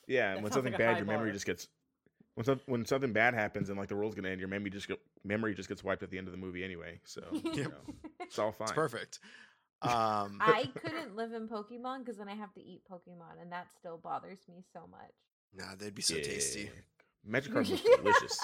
[0.08, 1.34] Yeah, That and when something like bad, your memory bar.
[1.34, 1.68] just gets.
[2.36, 4.88] When, some, when something bad happens and like the world's gonna end, your memory just
[4.88, 7.00] go, memory just gets wiped at the end of the movie anyway.
[7.06, 8.66] So you know, it's all fine.
[8.68, 9.20] It's perfect.
[9.82, 13.68] Um, I couldn't live in Pokemon because then I have to eat Pokemon, and that
[13.80, 15.12] still bothers me so much.
[15.54, 16.70] nah, they'd be so tasty.
[17.34, 17.42] Yeah.
[17.42, 18.40] Magikarp was delicious.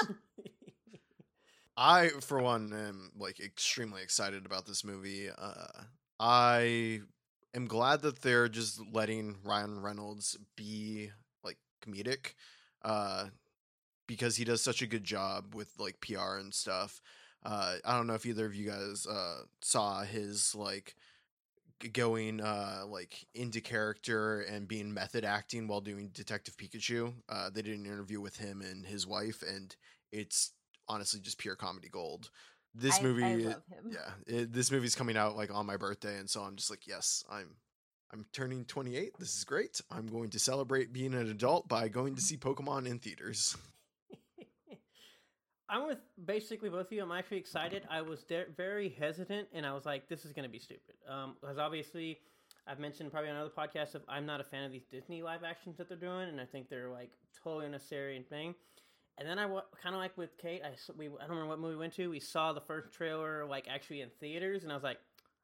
[1.77, 5.29] I, for one, am like extremely excited about this movie.
[5.35, 5.83] Uh,
[6.19, 7.01] I
[7.55, 11.11] am glad that they're just letting Ryan Reynolds be
[11.43, 12.33] like comedic,
[12.83, 13.25] uh,
[14.07, 17.01] because he does such a good job with like PR and stuff.
[17.43, 21.03] Uh, I don't know if either of you guys uh, saw his like g-
[21.93, 27.13] going uh like into character and being method acting while doing Detective Pikachu.
[27.29, 29.75] Uh, they did an interview with him and his wife, and
[30.11, 30.51] it's
[30.87, 32.29] honestly just pure comedy gold.
[32.75, 33.91] this I- movie, I love him.
[33.91, 36.87] yeah, it, this movie's coming out like on my birthday, and so I'm just like,
[36.87, 37.55] yes, I'm,
[38.13, 39.13] I'm turning 28.
[39.19, 39.79] This is great.
[39.89, 43.55] I'm going to celebrate being an adult by going to see Pokemon in theaters.
[45.71, 47.01] I'm with basically both of you.
[47.01, 47.83] I'm actually excited.
[47.89, 50.95] I was de- very hesitant, and I was like, "This is going to be stupid,"
[51.07, 52.19] um, because obviously,
[52.67, 55.45] I've mentioned probably on other podcasts of I'm not a fan of these Disney live
[55.45, 58.53] actions that they're doing, and I think they're like totally unnecessary and thing.
[59.17, 59.45] And then I
[59.81, 60.61] kind of like with Kate.
[60.61, 62.09] I we I don't remember what movie we went to.
[62.09, 64.99] We saw the first trailer like actually in theaters, and I was like,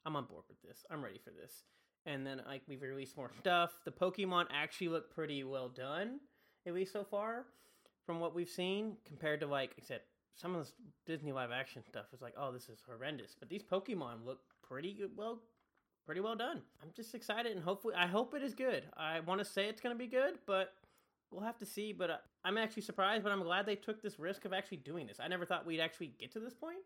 [0.06, 0.86] "I'm on board with this.
[0.92, 1.64] I'm ready for this."
[2.06, 3.80] And then like we've released more stuff.
[3.86, 6.20] The Pokemon actually look pretty well done,
[6.66, 7.46] at least so far,
[8.06, 10.02] from what we've seen compared to like said
[10.38, 10.74] some of this
[11.06, 13.36] Disney live action stuff is like, oh, this is horrendous.
[13.38, 15.40] But these Pokemon look pretty good, well,
[16.06, 16.62] pretty well done.
[16.82, 18.84] I'm just excited and hopefully, I hope it is good.
[18.96, 20.74] I want to say it's going to be good, but
[21.32, 21.92] we'll have to see.
[21.92, 25.08] But uh, I'm actually surprised, but I'm glad they took this risk of actually doing
[25.08, 25.20] this.
[25.20, 26.80] I never thought we'd actually get to this point.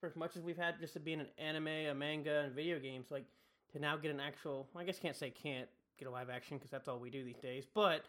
[0.00, 2.52] For as much as we've had just to be in an anime, a manga, and
[2.52, 3.24] video games, like
[3.72, 5.68] to now get an actual, I guess can't say can't
[5.98, 7.64] get a live action because that's all we do these days.
[7.72, 8.04] But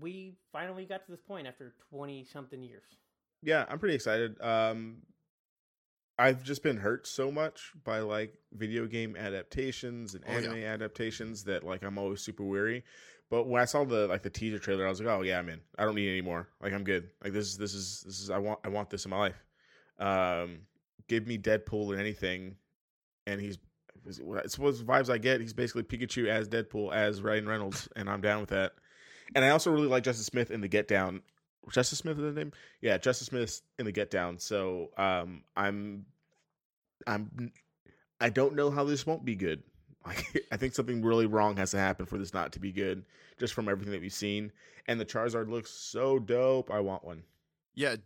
[0.00, 2.96] we finally got to this point after 20 something years.
[3.46, 4.36] Yeah, I'm pretty excited.
[4.42, 4.96] Um,
[6.18, 10.38] I've just been hurt so much by like video game adaptations and Oh, yeah.
[10.38, 12.82] anime adaptations that like I'm always super weary.
[13.30, 15.48] But when I saw the like the teaser trailer, I was like, oh yeah, I'm
[15.48, 15.60] in.
[15.78, 16.48] I don't need any more.
[16.60, 17.10] Like I'm good.
[17.22, 19.44] Like this is this is this is I want I want this in my life.
[20.00, 20.62] Um,
[21.08, 22.56] give me Deadpool and anything,
[23.28, 23.58] and he's
[24.06, 25.40] it's what vibes I get.
[25.40, 28.72] He's basically Pikachu as Deadpool as Ryan Reynolds, and I'm down with that.
[29.34, 31.22] And I also really like Justin Smith in the Get Down.
[31.70, 32.52] Justice Smith is the name?
[32.80, 34.38] Yeah, Justice Smith in the Get Down.
[34.38, 36.06] So um, I'm
[37.06, 37.52] I'm
[38.20, 39.62] I don't know how this won't be good.
[40.06, 43.04] Like I think something really wrong has to happen for this not to be good,
[43.40, 44.52] just from everything that we've seen.
[44.86, 46.70] And the Charizard looks so dope.
[46.70, 47.24] I want one.
[47.74, 47.96] Yeah.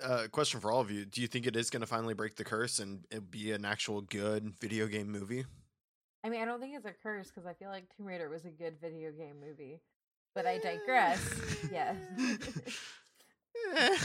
[0.00, 2.36] Uh, question for all of you: Do you think it is going to finally break
[2.36, 5.46] the curse and it be an actual good video game movie?
[6.22, 8.44] I mean, I don't think it's a curse because I feel like Tomb Raider was
[8.44, 9.80] a good video game movie.
[10.34, 11.20] But I digress.
[11.72, 11.96] yes.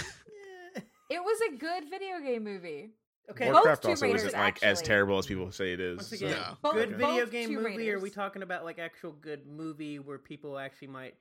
[1.10, 2.89] It was a good video game movie.
[3.30, 5.98] Okay, Both Warcraft Tomb also Raiders, isn't like as terrible as people say it is.
[5.98, 6.56] Once so- Yeah.
[6.62, 6.98] Both- good Okay.
[6.98, 7.92] video game Tomb movie?
[7.92, 11.16] Or are we talking about like actual good movie where people actually might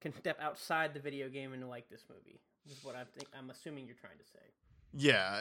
[0.00, 2.40] can step outside the video game and like this movie?
[2.70, 3.28] Is what I think.
[3.36, 4.44] I'm assuming you're trying to say.
[4.92, 5.40] Yeah.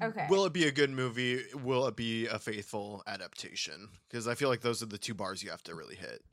[0.00, 0.26] uh, uh, Okay.
[0.30, 1.42] Will it be a good movie?
[1.54, 3.88] Will it be a faithful adaptation?
[4.08, 6.24] Because I feel like those are the two bars you have to really hit.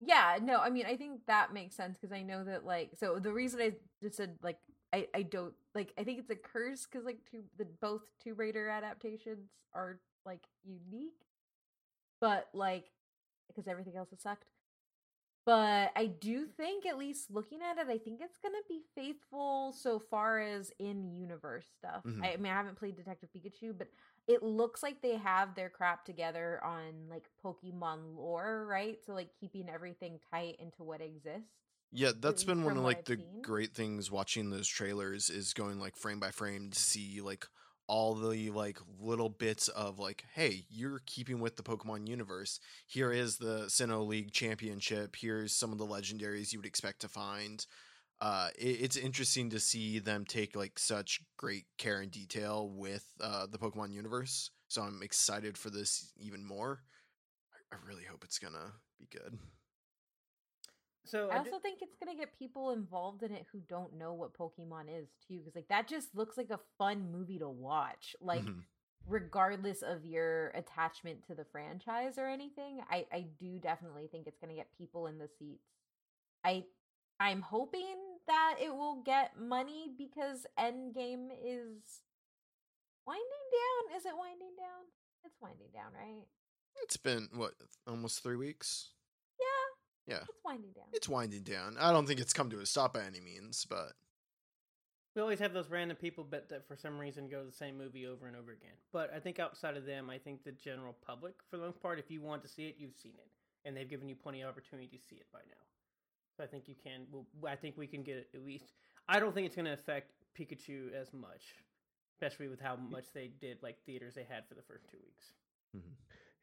[0.00, 3.18] Yeah, no, I mean, I think that makes sense because I know that, like, so
[3.18, 4.58] the reason I just said, like,
[4.92, 8.36] I, I don't, like, I think it's a curse because, like, two, the both Tomb
[8.36, 11.24] Raider adaptations are, like, unique,
[12.20, 12.86] but, like,
[13.48, 14.44] because everything else has sucked.
[15.44, 19.72] But I do think, at least looking at it, I think it's to be faithful
[19.72, 22.02] so far as in universe stuff.
[22.04, 22.24] Mhm.
[22.24, 23.88] I, I mean, I haven't played Detective Pikachu, but
[24.26, 28.98] it looks like they have their crap together on like Pokemon lore, right?
[29.06, 31.65] So like keeping everything tight into what exists.
[31.92, 33.42] Yeah, that's been one of like I've the seen.
[33.42, 37.46] great things watching those trailers is going like frame by frame to see like
[37.88, 42.58] all the like little bits of like, hey, you're keeping with the Pokemon universe.
[42.86, 45.16] Here is the Sinnoh League Championship.
[45.16, 47.64] Here's some of the legendaries you would expect to find.
[48.20, 53.04] Uh, it, it's interesting to see them take like such great care and detail with
[53.20, 54.50] uh, the Pokemon universe.
[54.68, 56.82] So I'm excited for this even more.
[57.72, 59.38] I, I really hope it's gonna be good.
[61.06, 64.12] So I I, also think it's gonna get people involved in it who don't know
[64.14, 68.16] what Pokemon is too, because like that just looks like a fun movie to watch.
[68.20, 68.64] Like Mhm.
[69.06, 74.38] regardless of your attachment to the franchise or anything, I I do definitely think it's
[74.38, 75.68] gonna get people in the seats.
[76.44, 76.66] I
[77.20, 82.02] I'm hoping that it will get money because Endgame is
[83.06, 83.96] winding down.
[83.96, 84.84] Is it winding down?
[85.24, 86.26] It's winding down, right?
[86.82, 87.54] It's been what
[87.86, 88.90] almost three weeks.
[90.06, 90.84] Yeah, Yeah, it's winding down.
[90.92, 91.76] it's winding down.
[91.78, 93.92] I don't think it's come to a stop by any means, but
[95.14, 97.78] we always have those random people, but that for some reason go to the same
[97.78, 98.76] movie over and over again.
[98.92, 101.98] But I think outside of them, I think the general public, for the most part,
[101.98, 103.30] if you want to see it, you've seen it,
[103.66, 105.64] and they've given you plenty of opportunity to see it by now.
[106.36, 107.06] So I think you can.
[107.10, 108.74] Well, I think we can get it at least.
[109.08, 111.56] I don't think it's going to affect Pikachu as much,
[112.12, 112.90] especially with how mm.
[112.90, 115.32] much they did like theaters they had for the first two weeks.
[115.74, 115.94] Mm-hmm.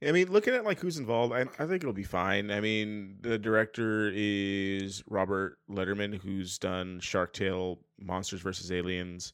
[0.08, 2.52] I mean, looking at like who's involved, I, I think it'll be fine.
[2.52, 8.72] I mean, the director is Robert Letterman, who's done Shark Tale, Monsters vs.
[8.72, 9.34] Aliens,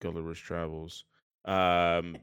[0.00, 1.04] Gulliver's Travels.
[1.44, 2.16] Um,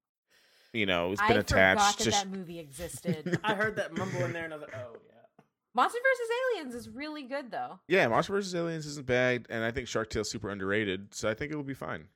[0.72, 1.80] you know, it's been I attached.
[1.80, 3.40] forgot that Just that movie existed.
[3.44, 5.42] I heard that mumble in there, and I was like, oh yeah.
[5.74, 6.30] Monster vs.
[6.54, 7.80] Aliens is really good though.
[7.88, 8.54] yeah, Monsters vs.
[8.54, 11.74] Aliens isn't bad, and I think Shark Tale's super underrated, so I think it'll be
[11.74, 12.08] fine.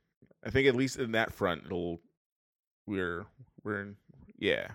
[0.45, 2.01] I think at least in that front, it'll
[2.87, 3.27] we're
[3.65, 3.97] we're in
[4.39, 4.69] yeah.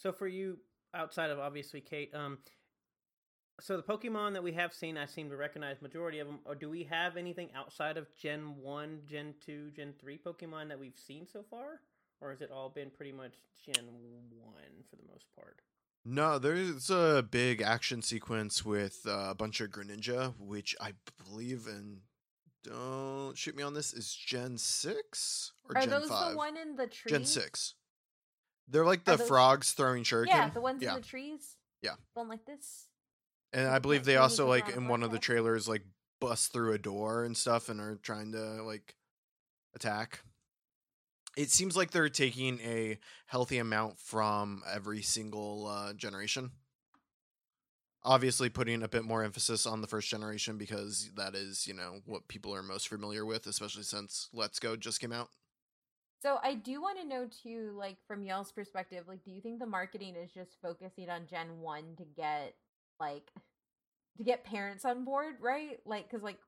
[0.00, 0.58] So for you,
[0.94, 2.38] outside of obviously Kate, um,
[3.60, 6.38] so the Pokemon that we have seen, I seem to recognize majority of them.
[6.46, 10.80] Or do we have anything outside of Gen One, Gen Two, Gen Three Pokemon that
[10.80, 11.80] we've seen so far,
[12.22, 13.84] or has it all been pretty much Gen
[14.30, 15.60] One for the most part?
[16.02, 20.94] No, there's a big action sequence with uh, a bunch of Greninja, which I
[21.28, 21.98] believe in.
[22.62, 23.92] Don't shoot me on this.
[23.92, 26.32] Is Gen six or Are Gen those five?
[26.32, 27.12] the one in the trees?
[27.12, 27.74] Gen six.
[28.70, 30.28] They're like the those- frogs throwing shuriken.
[30.28, 30.94] Yeah, the ones Yeah.
[30.94, 31.56] in the trees.
[31.82, 31.94] Yeah.
[32.14, 32.86] Going like this.
[33.52, 35.82] And I believe they also like in one of the trailers like
[36.20, 38.94] bust through a door and stuff and are trying to like
[39.74, 40.20] attack.
[41.36, 46.50] It seems like they're taking a healthy amount from every single uh, generation.
[48.02, 52.00] Obviously, putting a bit more emphasis on the first generation because that is, you know,
[52.06, 55.28] what people are most familiar with, especially since Let's Go just came out.
[56.22, 59.58] So I do want to know too, like from y'all's perspective, like, do you think
[59.58, 62.54] the marketing is just focusing on Gen One to get
[62.98, 63.30] like
[64.18, 65.78] to get parents on board, right?
[65.86, 66.38] Like, because like,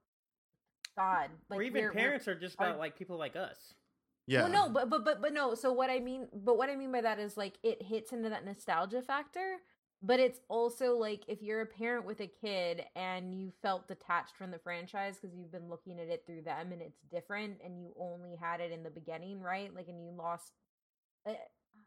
[0.96, 3.74] God, like or even we're- we're- parents are just about are- like people like us.
[4.26, 4.42] Yeah.
[4.42, 5.54] Well, no, but but but but no.
[5.54, 8.28] So what I mean, but what I mean by that is like it hits into
[8.28, 9.56] that nostalgia factor.
[10.02, 14.36] But it's also like if you're a parent with a kid and you felt detached
[14.36, 17.78] from the franchise because you've been looking at it through them and it's different and
[17.80, 19.72] you only had it in the beginning, right?
[19.74, 20.52] Like, and you lost.
[21.28, 21.34] uh,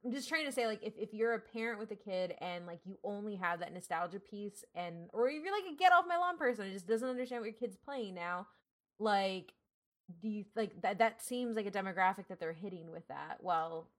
[0.06, 2.67] I'm just trying to say, like, if, if you're a parent with a kid and
[2.67, 6.06] like you only have that nostalgia piece, and or if you're like a get off
[6.08, 8.47] my lawn person who just doesn't understand what your kid's playing now,
[8.99, 9.54] like
[10.21, 13.89] do you like that that seems like a demographic that they're hitting with that well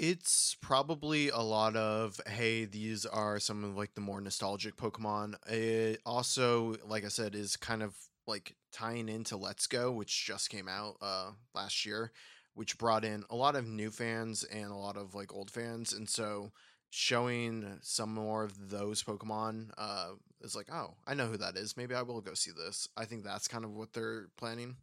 [0.00, 5.34] It's probably a lot of hey, these are some of like the more nostalgic Pokemon.
[5.50, 10.50] It also, like I said, is kind of like tying into Let's Go, which just
[10.50, 12.12] came out uh last year,
[12.54, 15.92] which brought in a lot of new fans and a lot of like old fans,
[15.92, 16.52] and so
[16.90, 20.10] showing some more of those Pokemon uh
[20.42, 21.76] is like, oh, I know who that is.
[21.76, 22.88] Maybe I will go see this.
[22.96, 24.76] I think that's kind of what they're planning.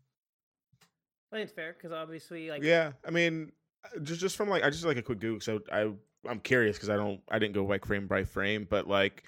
[1.32, 3.52] I think it's fair because obviously, like, Yeah, I mean,
[4.04, 5.42] just just from like I just like a quick Google.
[5.42, 5.92] So I
[6.30, 9.24] I'm curious because I don't I didn't go like frame by frame, but like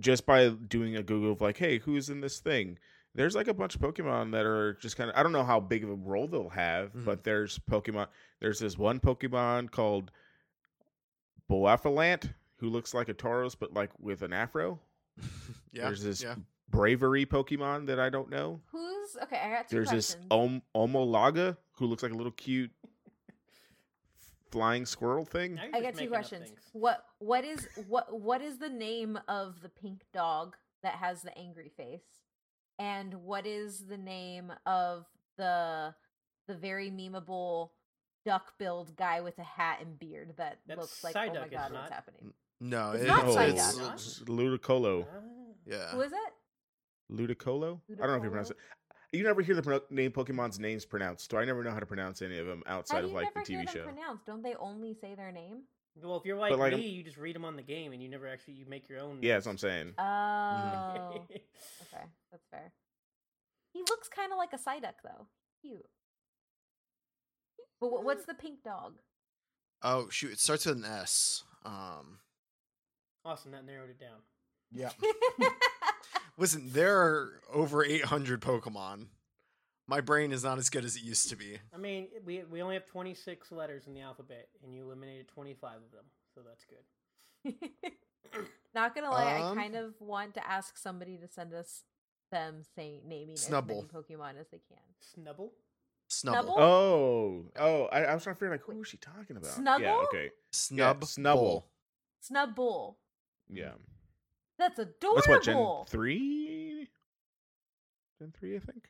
[0.00, 2.78] just by doing a Google of like, hey, who's in this thing?
[3.14, 5.60] There's like a bunch of Pokemon that are just kind of I don't know how
[5.60, 7.04] big of a role they'll have, Mhm.
[7.04, 8.08] but there's Pokemon.
[8.40, 10.10] There's this one Pokemon called
[11.50, 14.78] Bouffalant who looks like a Tauros but like with an afro.
[15.72, 16.36] yeah, there's this yeah.
[16.70, 18.60] Bravery Pokemon that I don't know.
[18.70, 22.70] who's okay i got two There's this Om- Omolaga who looks like a little cute
[24.52, 25.58] flying squirrel thing.
[25.72, 30.02] i got two questions what what is what what is the name of the pink
[30.12, 32.04] dog that has the angry face
[32.78, 35.06] and what is the name of
[35.38, 35.94] the
[36.48, 37.70] the very memeable
[38.26, 41.50] duck billed guy with a hat and beard that That's looks like oh my god
[41.50, 41.90] what's not?
[41.90, 43.94] happening No, It's it- not no, Psyduck.
[43.94, 45.06] it's, it's Ludicolo.
[45.10, 45.18] Ah.
[45.66, 45.88] yeah.
[45.92, 46.18] who is it
[47.10, 47.80] Ludicolo?
[47.90, 48.56] I don't know if you pronounce it.
[49.12, 51.86] You never hear the pro- name Pokemon's names pronounced, so I never know how to
[51.86, 53.82] pronounce any of them outside of you like the never hear TV them show.
[53.84, 55.64] pronounced don't they only say their name
[56.02, 58.02] Well, if you're like, like, me, I'm- you just read them on the game and
[58.02, 59.18] you never actually you make your own.
[59.20, 59.92] Yeah, that's what I'm saying.
[59.98, 62.72] oh Okay, that's fair.
[63.74, 65.26] He looks kind of like a Psyduck, though.
[65.62, 65.84] Cute.
[67.80, 68.94] But wh- what's the pink dog?
[69.82, 70.32] Oh shoot!
[70.32, 71.42] It starts with an S.
[71.66, 72.18] Um,
[73.24, 74.20] awesome, that narrowed it down.
[74.70, 74.90] yeah.
[76.38, 79.06] Listen, there are over 800 Pokemon.
[79.86, 81.58] My brain is not as good as it used to be.
[81.74, 85.76] I mean, we we only have 26 letters in the alphabet, and you eliminated 25
[85.76, 86.04] of them,
[86.34, 87.54] so that's good.
[88.74, 91.82] Not gonna lie, Um, I kind of want to ask somebody to send us
[92.30, 93.58] them saying naming Snubbull.
[93.58, 94.78] as many Pokemon as they can.
[95.02, 95.50] Snubble.
[96.08, 96.56] Snubble.
[96.56, 96.58] Snubbull?
[96.58, 99.80] Oh, oh, I, I was trying to figure like who was she talking about?
[99.80, 101.02] Yeah, okay, Snub.
[101.02, 101.64] Snubbull.
[102.22, 102.94] Snubbull.
[103.50, 103.72] yeah.
[104.58, 105.16] That's adorable.
[105.16, 106.88] That's what Gen three.
[108.18, 108.88] Gen three, I think.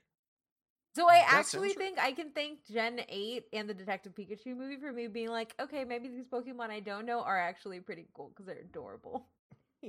[0.94, 1.86] So I mm, That actually sounds right.
[1.86, 5.54] think I can thank Gen 8 and the Detective Pikachu movie for me being like,
[5.60, 9.26] okay, maybe these Pokemon I don't know are actually pretty cool because they're adorable.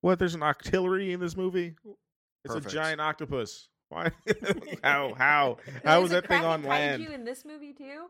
[0.00, 0.18] What?
[0.18, 1.74] There's an octillery in this movie.
[2.44, 2.66] It's Perfect.
[2.72, 3.68] a giant octopus.
[3.88, 4.10] Why?
[4.84, 5.14] how?
[5.14, 5.58] How?
[5.82, 7.02] There's How was that thing Kraken on land?
[7.02, 8.06] You in this movie too?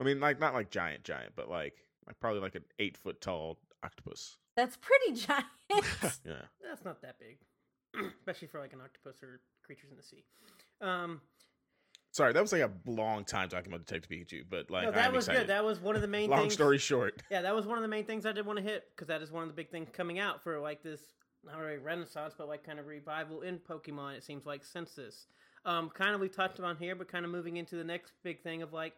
[0.00, 1.74] I mean, like not like giant, giant, but like
[2.06, 4.36] like probably like an eight foot tall octopus.
[4.56, 5.46] That's pretty giant.
[6.24, 6.42] Yeah.
[6.62, 7.38] That's not that big,
[8.18, 10.24] especially for like an octopus or creatures in the sea.
[10.80, 11.20] Um,
[12.12, 15.08] Sorry, that was like a long time talking about Detective Pikachu, but like no, that
[15.08, 15.40] I'm was excited.
[15.40, 15.48] good.
[15.48, 16.30] That was one of the main.
[16.30, 18.58] Long things, story short, Yeah, that was one of the main things I did want
[18.58, 21.00] to hit because that is one of the big things coming out for like this
[21.44, 24.14] not really renaissance, but like kind of revival in Pokemon.
[24.16, 25.26] It seems like since this.
[25.66, 28.42] um, kind of we touched on here, but kind of moving into the next big
[28.42, 28.92] thing of like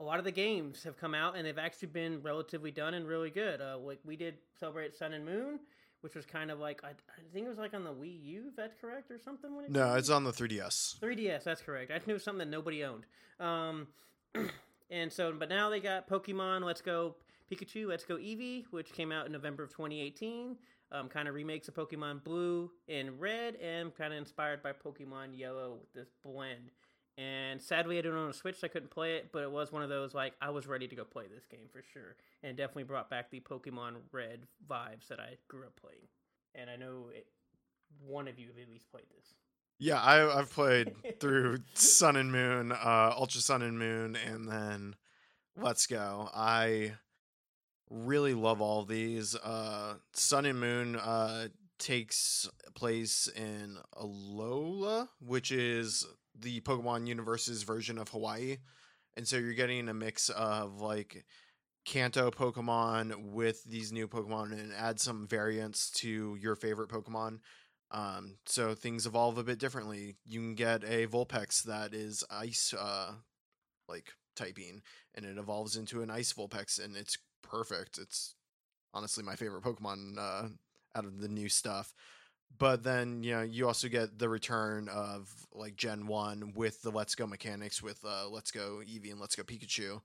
[0.00, 3.06] a lot of the games have come out and they've actually been relatively done and
[3.06, 3.60] really good.
[3.60, 5.60] Uh, like we did celebrate Sun and Moon,
[6.00, 8.44] which was kind of like I, I think it was like on the Wii U.
[8.48, 9.54] If that's correct or something.
[9.54, 10.98] When it No, it's on the 3DS.
[10.98, 11.90] 3DS, that's correct.
[11.92, 13.04] I knew something that nobody owned.
[13.38, 13.86] Um,
[14.90, 17.14] and so, but now they got Pokemon Let's Go
[17.50, 20.56] Pikachu, Let's Go Eevee, which came out in November of 2018.
[20.92, 25.36] Um, kind of remakes of Pokemon Blue and Red, and kind of inspired by Pokemon
[25.36, 26.70] Yellow with this blend.
[27.16, 29.30] And sadly, I don't own a Switch, so I couldn't play it.
[29.32, 31.68] But it was one of those like I was ready to go play this game
[31.72, 35.76] for sure, and it definitely brought back the Pokemon Red vibes that I grew up
[35.80, 36.08] playing.
[36.54, 37.26] And I know it,
[38.04, 39.34] one of you have at least played this.
[39.78, 44.96] Yeah, I, I've played through Sun and Moon, uh, Ultra Sun and Moon, and then
[45.56, 46.30] Let's Go.
[46.34, 46.94] I
[47.90, 49.36] really love all these.
[49.36, 51.48] Uh, Sun and Moon uh,
[51.78, 56.06] takes place in Alola, which is
[56.38, 58.58] the Pokemon Universe's version of Hawaii.
[59.16, 61.24] And so you're getting a mix of like
[61.84, 67.40] Kanto Pokemon with these new Pokemon and add some variants to your favorite Pokemon.
[67.90, 70.16] Um, so things evolve a bit differently.
[70.24, 73.12] You can get a Vulpix that is ice, uh,
[73.88, 74.82] like typing,
[75.14, 77.98] and it evolves into an ice Vulpix, and it's perfect.
[77.98, 78.34] It's
[78.92, 80.48] honestly my favorite Pokemon uh,
[80.96, 81.94] out of the new stuff.
[82.56, 86.90] But then you know you also get the return of like Gen One with the
[86.90, 90.00] Let's Go mechanics with uh, Let's Go Eevee and Let's Go Pikachu,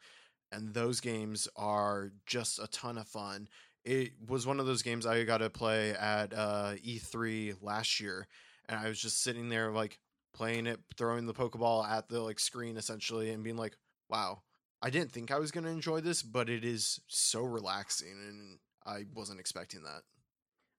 [0.51, 3.47] and those games are just a ton of fun
[3.85, 8.27] it was one of those games I got to play at uh, E3 last year,
[8.67, 9.99] and I was just sitting there like
[10.33, 13.77] playing it, throwing the Pokeball at the like screen essentially, and being like,
[14.09, 14.43] "Wow,
[14.81, 18.59] I didn't think I was going to enjoy this, but it is so relaxing, and
[18.85, 20.01] I wasn't expecting that."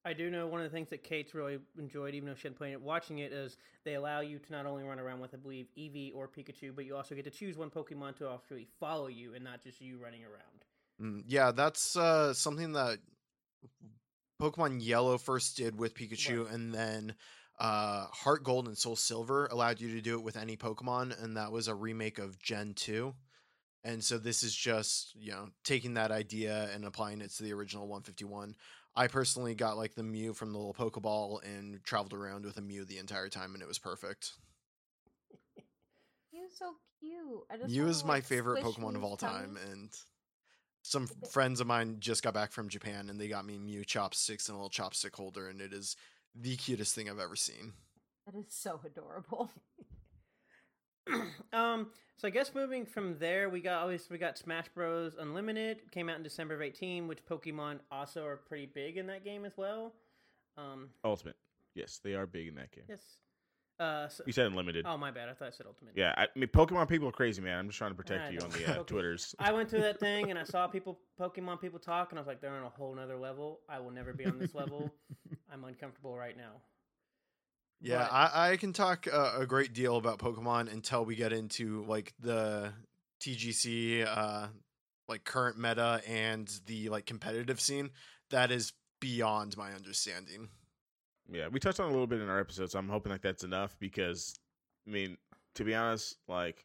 [0.04, 2.56] I do know one of the things that Kate's really enjoyed, even though she hadn't
[2.56, 5.36] played it, watching it is they allow you to not only run around with, I
[5.36, 9.08] believe, Eevee or Pikachu, but you also get to choose one Pokemon to actually follow
[9.08, 10.64] you and not just you running around.
[11.00, 12.98] Mm, yeah, that's uh, something that
[14.40, 16.54] Pokemon Yellow first did with Pikachu, Right.
[16.54, 17.14] and then
[17.58, 21.36] uh, Heart Gold and Soul Silver allowed you to do it with any Pokemon, and
[21.36, 23.14] that was a remake of Gen 2.
[23.82, 27.54] And so this is just, you know, taking that idea and applying it to the
[27.54, 28.54] original 151.
[28.96, 32.60] I personally got like the Mew from the little Pokeball and traveled around with a
[32.60, 34.32] Mew the entire time, and it was perfect.
[36.32, 37.44] Mew's so cute.
[37.50, 39.72] I just Mew is my like, favorite Pokemon of all time, tummy.
[39.72, 39.90] and
[40.82, 44.48] some friends of mine just got back from Japan and they got me Mew chopsticks
[44.48, 45.96] and a little chopstick holder, and it is
[46.34, 47.72] the cutest thing I've ever seen.
[48.26, 49.50] That is so adorable.
[51.52, 55.14] um, so I guess moving from there, we got obviously we got Smash Bros.
[55.18, 59.24] Unlimited came out in December of eighteen, which Pokemon also are pretty big in that
[59.24, 59.94] game as well.
[60.56, 61.36] Um, Ultimate.
[61.74, 62.84] Yes, they are big in that game.
[62.88, 63.00] yes.
[63.78, 64.84] Uh, so, You said unlimited.
[64.86, 65.94] oh my bad, I thought I said Ultimate.
[65.96, 67.58] Yeah, I, I mean Pokemon people are crazy, man.
[67.58, 69.34] I'm just trying to protect I you on the uh, Twitters.
[69.38, 72.26] I went through that thing and I saw people, Pokemon people talk, and I was
[72.26, 73.60] like, they're on a whole nother level.
[73.70, 74.92] I will never be on this level.
[75.50, 76.60] I'm uncomfortable right now.
[77.80, 81.32] Yeah, But- I, I can talk uh, a great deal about Pokemon until we get
[81.32, 82.72] into like the
[83.22, 84.48] TGC, uh,
[85.08, 87.90] like current meta and the like competitive scene.
[88.30, 90.48] That is beyond my understanding.
[91.32, 93.44] Yeah, we touched on a little bit in our episode, so I'm hoping like that's
[93.44, 94.38] enough because,
[94.86, 95.16] I mean,
[95.54, 96.64] to be honest, like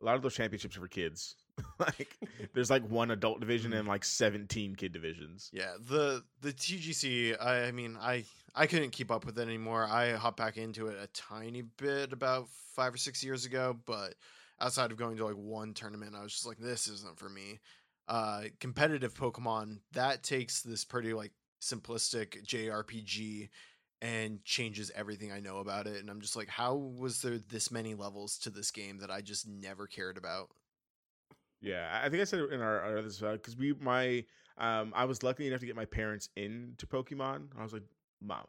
[0.00, 1.36] a lot of those championships are for kids.
[1.78, 2.16] like,
[2.54, 5.50] there's like one adult division and like 17 kid divisions.
[5.52, 7.36] Yeah, the the TGC.
[7.40, 9.84] I, I mean, I I couldn't keep up with it anymore.
[9.84, 14.14] I hopped back into it a tiny bit about five or six years ago, but
[14.60, 17.60] outside of going to like one tournament, I was just like, this isn't for me.
[18.08, 23.48] Uh, competitive Pokemon that takes this pretty like simplistic JRPG
[24.02, 27.70] and changes everything I know about it, and I'm just like, how was there this
[27.70, 30.50] many levels to this game that I just never cared about?
[31.60, 34.24] Yeah, I think I said it in our, our other because we my
[34.58, 37.48] um I was lucky enough to get my parents into Pokemon.
[37.58, 37.82] I was like,
[38.20, 38.44] Mom,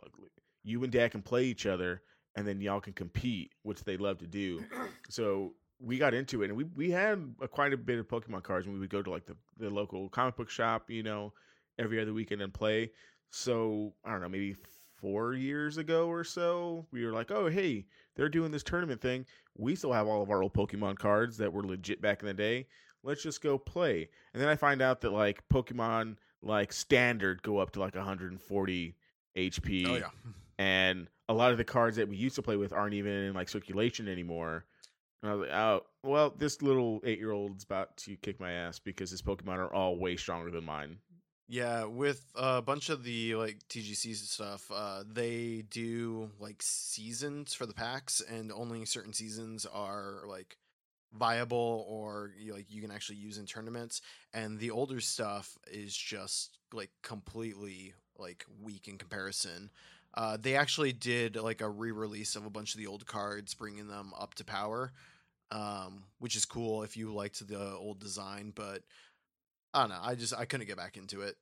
[0.64, 2.02] you and Dad can play each other,
[2.36, 4.64] and then y'all can compete, which they love to do.
[5.10, 8.44] so we got into it, and we we had a, quite a bit of Pokemon
[8.44, 11.34] cards, and we would go to like the the local comic book shop, you know,
[11.80, 12.92] every other weekend and play.
[13.30, 14.56] So I don't know, maybe
[14.96, 17.86] four years ago or so, we were like, oh hey,
[18.16, 19.26] they're doing this tournament thing.
[19.56, 22.34] We still have all of our old Pokemon cards that were legit back in the
[22.34, 22.68] day
[23.04, 24.10] let's just go play.
[24.34, 28.96] And then I find out that like Pokemon like standard go up to like 140
[29.36, 29.88] HP.
[29.88, 30.10] Oh yeah,
[30.60, 33.34] And a lot of the cards that we used to play with aren't even in
[33.34, 34.66] like circulation anymore.
[35.22, 38.52] And I was like, oh, well, this little eight year old's about to kick my
[38.52, 40.98] ass because his Pokemon are all way stronger than mine.
[41.50, 47.66] Yeah, with a bunch of the like TGC stuff, uh, they do like seasons for
[47.66, 50.58] the packs, and only certain seasons are like
[51.14, 54.02] viable or you, like you can actually use in tournaments.
[54.34, 59.70] And the older stuff is just like completely like weak in comparison.
[60.14, 63.88] Uh, they actually did like a re-release of a bunch of the old cards, bringing
[63.88, 64.92] them up to power,
[65.52, 68.52] um, which is cool if you liked the old design.
[68.56, 68.82] But
[69.74, 70.00] I don't know.
[70.02, 71.36] I just I couldn't get back into it.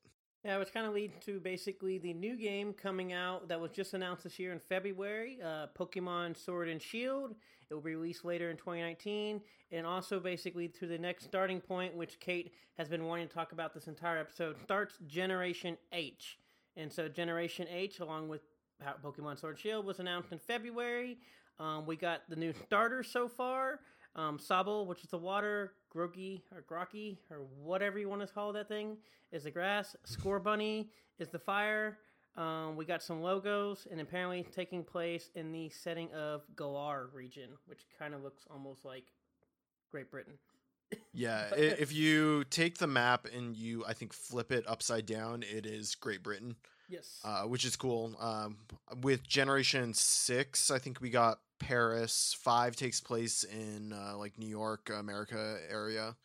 [0.45, 3.95] Yeah, which kind of leads to basically the new game coming out that was just
[3.95, 7.33] announced this year in February uh, Pokemon Sword and Shield.
[7.67, 9.41] It will be released later in 2019.
[9.71, 13.53] And also, basically, to the next starting point, which Kate has been wanting to talk
[13.53, 16.23] about this entire episode, starts Generation 8.
[16.77, 18.41] And so, Generation 8, along with
[19.03, 21.17] Pokemon Sword and Shield, was announced in February.
[21.59, 23.79] Um, we got the new starters so far.
[24.15, 28.53] Um, Sobble, which is the water, Grookey or Grocky or whatever you want to call
[28.53, 28.97] that thing,
[29.31, 29.95] is the grass.
[30.07, 30.87] Scorbunny
[31.19, 31.97] is the fire.
[32.37, 37.49] Um, we got some logos, and apparently taking place in the setting of Galar region,
[37.65, 39.05] which kind of looks almost like
[39.91, 40.33] Great Britain.
[41.13, 45.65] Yeah, if you take the map and you, I think, flip it upside down, it
[45.65, 46.55] is Great Britain.
[46.89, 47.21] Yes.
[47.23, 48.15] Uh, which is cool.
[48.19, 48.57] Um,
[49.01, 52.35] with Generation Six, I think we got Paris.
[52.39, 56.15] Five takes place in uh, like New York, America area.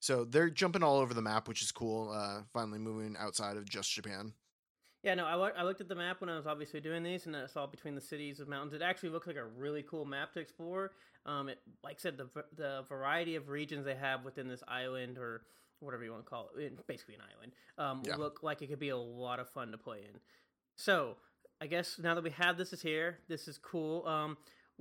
[0.00, 2.10] So they're jumping all over the map, which is cool.
[2.10, 4.32] Uh, finally moving outside of just Japan.
[5.02, 7.34] Yeah, no, I, I looked at the map when I was obviously doing these, and
[7.34, 8.74] I saw between the cities of mountains.
[8.74, 10.92] It actually looks like a really cool map to explore.
[11.24, 15.16] Um, it, like I said, the the variety of regions they have within this island
[15.16, 15.42] or
[15.80, 18.16] whatever you want to call it, basically an island, um, yeah.
[18.16, 20.20] look like it could be a lot of fun to play in.
[20.76, 21.16] So,
[21.60, 24.06] I guess now that we have this is here, this is cool.
[24.06, 24.36] Um,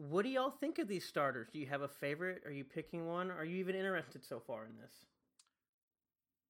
[0.08, 1.48] what do y'all think of these starters?
[1.52, 2.44] Do you have a favorite?
[2.46, 3.32] Are you picking one?
[3.32, 5.06] Are you even interested so far in this?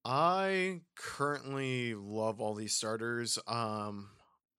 [0.05, 3.39] I currently love all these starters.
[3.47, 4.09] Um,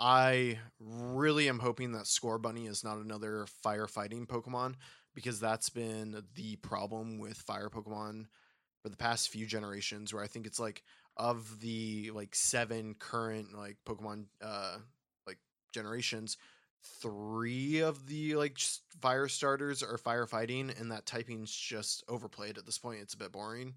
[0.01, 4.75] I really am hoping that Scorbunny is not another firefighting Pokemon
[5.15, 8.27] because that's been the problem with fire Pokemon
[8.83, 10.83] for the past few generations where I think it's like
[11.17, 14.79] of the like seven current like Pokemon uh
[15.27, 15.39] like
[15.73, 16.37] generations,
[16.83, 18.59] three of the like
[19.01, 23.01] fire starters are firefighting and that typing's just overplayed at this point.
[23.01, 23.75] It's a bit boring.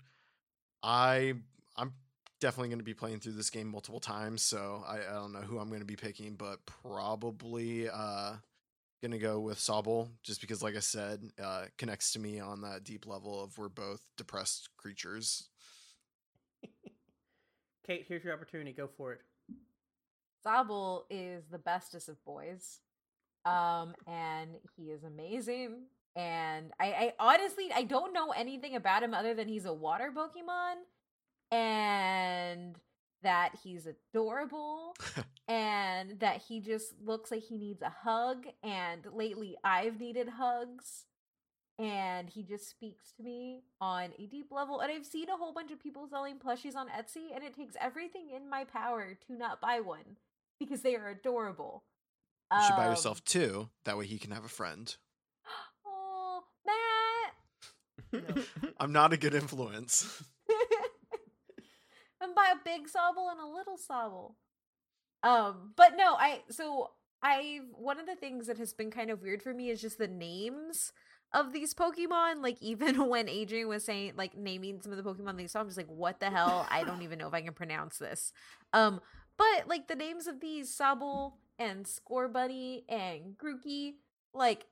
[0.82, 1.34] I
[1.76, 1.94] I'm
[2.40, 5.40] definitely going to be playing through this game multiple times, so I, I don't know
[5.40, 8.36] who I'm going to be picking, but probably uh
[9.04, 12.86] gonna go with Sobble just because, like I said, uh, connects to me on that
[12.86, 15.50] deep level of we're both depressed creatures.
[17.86, 18.72] Kate, here's your opportunity.
[18.72, 19.20] Go for it.
[20.46, 22.80] Sobble is the bestest of boys,
[23.46, 25.84] um, and he is amazing.
[26.16, 30.12] And I, I honestly, I don't know anything about him other than he's a water
[30.16, 30.76] Pokemon,
[31.52, 32.76] and
[33.24, 34.96] that he's adorable
[35.48, 41.06] and that he just looks like he needs a hug and lately I've needed hugs
[41.80, 45.54] and he just speaks to me on a deep level and I've seen a whole
[45.54, 49.38] bunch of people selling plushies on Etsy and it takes everything in my power to
[49.38, 50.18] not buy one
[50.60, 51.84] because they are adorable.
[52.56, 54.96] You should um, buy yourself two that way he can have a friend.
[55.86, 58.46] Oh, Matt.
[58.80, 60.24] I'm not a good influence
[62.22, 64.36] and buy a big Sobble and a little Sobble.
[65.24, 66.92] Um, but no, I so
[67.22, 69.98] I one of the things that has been kind of weird for me is just
[69.98, 70.92] the names
[71.34, 72.42] of these Pokemon.
[72.44, 75.68] Like even when Adrian was saying like naming some of the Pokemon they saw, I'm
[75.68, 76.68] just like, what the hell?
[76.70, 78.32] I don't even know if I can pronounce this.
[78.74, 79.00] Um,
[79.38, 81.34] but like the names of these Sobble
[81.64, 83.94] and Scorbunny and Grookey,
[84.34, 84.66] like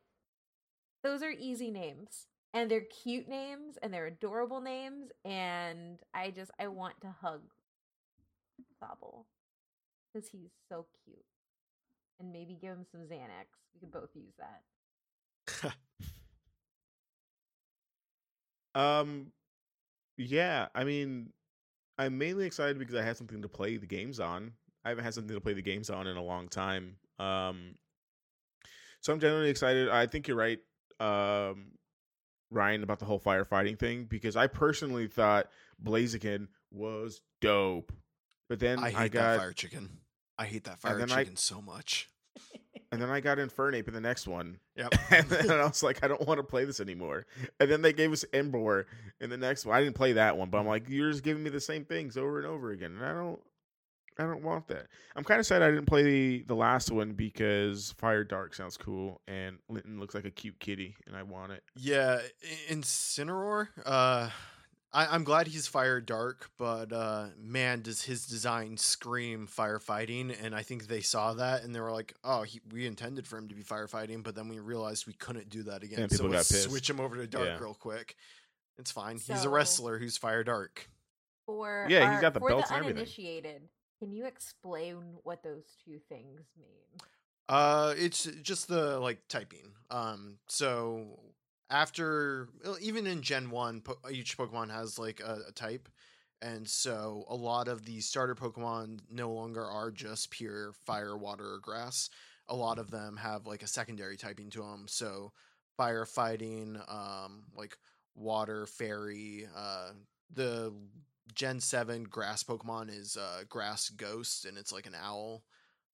[1.04, 6.52] those are easy names and they're cute names and they're adorable names and i just
[6.60, 7.42] i want to hug
[8.82, 9.26] Sobble
[10.14, 11.24] because he's so cute
[12.20, 15.74] and maybe give him some xanax we could both use that.
[18.74, 19.34] Um
[20.18, 21.34] yeah i mean
[21.98, 24.54] i'm mainly excited because i had something to play the games on
[24.86, 27.76] i haven't had something to play the games on in a long time um
[29.02, 30.60] so i'm generally excited i think you're right
[31.00, 31.72] um
[32.52, 35.48] Ryan about the whole firefighting thing because I personally thought
[35.82, 37.94] Blaziken was dope.
[38.50, 39.90] But then I hate I got that fire chicken.
[40.38, 42.10] I hate that fire chicken I, so much.
[42.92, 44.58] And then I got Infernape in the next one.
[44.76, 44.94] Yep.
[45.12, 47.26] and then I was like, I don't want to play this anymore.
[47.62, 48.84] And then they gave us Emboar
[49.22, 49.78] in the next one.
[49.78, 52.18] I didn't play that one, but I'm like, you're just giving me the same things
[52.18, 52.98] over and over again.
[52.98, 53.40] And I don't
[54.20, 54.88] I don't want that.
[55.16, 58.78] I'm kind of sad I didn't play the, the last one because Fire Dark sounds
[58.78, 61.64] cool and Litten looks like a cute kitty and I want it.
[61.76, 62.20] Yeah,
[62.70, 64.30] Incineroar, uh
[64.94, 70.36] I, I'm glad he's fire dark, but uh, man, does his design scream firefighting?
[70.44, 73.38] And I think they saw that and they were like, "Oh, he, we intended for
[73.38, 76.02] him to be firefighting, but then we realized we couldn't do that again.
[76.02, 77.58] And so people got let's switch him over to dark Yeah.
[77.60, 78.16] real quick.
[78.78, 79.18] It's fine.
[79.18, 80.90] he's a wrestler who's fire dark.
[81.46, 83.54] For Yeah, he's got the for belts the and everything.
[84.02, 87.00] Can you explain what those two things mean?
[87.48, 89.74] Uh, it's just the like typing.
[89.92, 91.20] Um, so
[91.70, 92.50] after
[92.82, 95.88] even in Gen One, each Pokemon has like a, a type,
[96.42, 101.54] and so a lot of the starter Pokemon no longer are just pure fire, water,
[101.54, 102.10] or grass.
[102.50, 104.86] A lot of them have like a secondary typing to them.
[104.88, 105.32] So
[105.80, 107.78] firefighting, um, like
[108.16, 109.48] water, fairy.
[109.56, 109.92] Uh,
[110.34, 110.74] the
[111.34, 115.44] Gen Seven grass Pokemon is uh, grass ghost, and it's like an owl.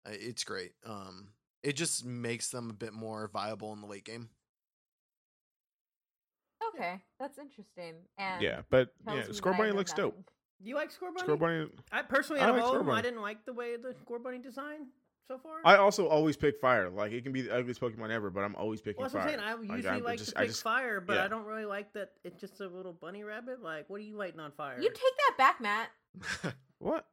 [0.06, 0.72] Uh, It's great.
[0.86, 1.30] Um,
[1.64, 4.30] it just makes them a bit more viable in the late game.
[6.74, 7.96] Okay, that's interesting.
[8.18, 10.14] And yeah, but yeah, me that Score I Bunny looks dope.
[10.14, 10.26] nothing.
[10.64, 11.20] Do you like Scorbunny?
[11.20, 11.68] Score Bunny.
[11.92, 13.94] I personally, I out of like all Score them, I didn't like the way the
[13.94, 14.88] Scorbunny design
[15.28, 15.58] so far.
[15.66, 16.90] I also always pick fire.
[16.90, 19.24] Like it can be the ugliest Pokemon ever, but I'm always picking well, that's what
[19.24, 19.40] fire.
[19.46, 19.72] I'm saying.
[19.72, 21.26] I usually I'm like just- to pick just- fire, but yeah.
[21.26, 23.62] I don't really like that it's just a little bunny rabbit.
[23.62, 24.78] Like, what are you lighting on fire?
[24.80, 25.90] You take that back, Matt.
[26.80, 27.06] What?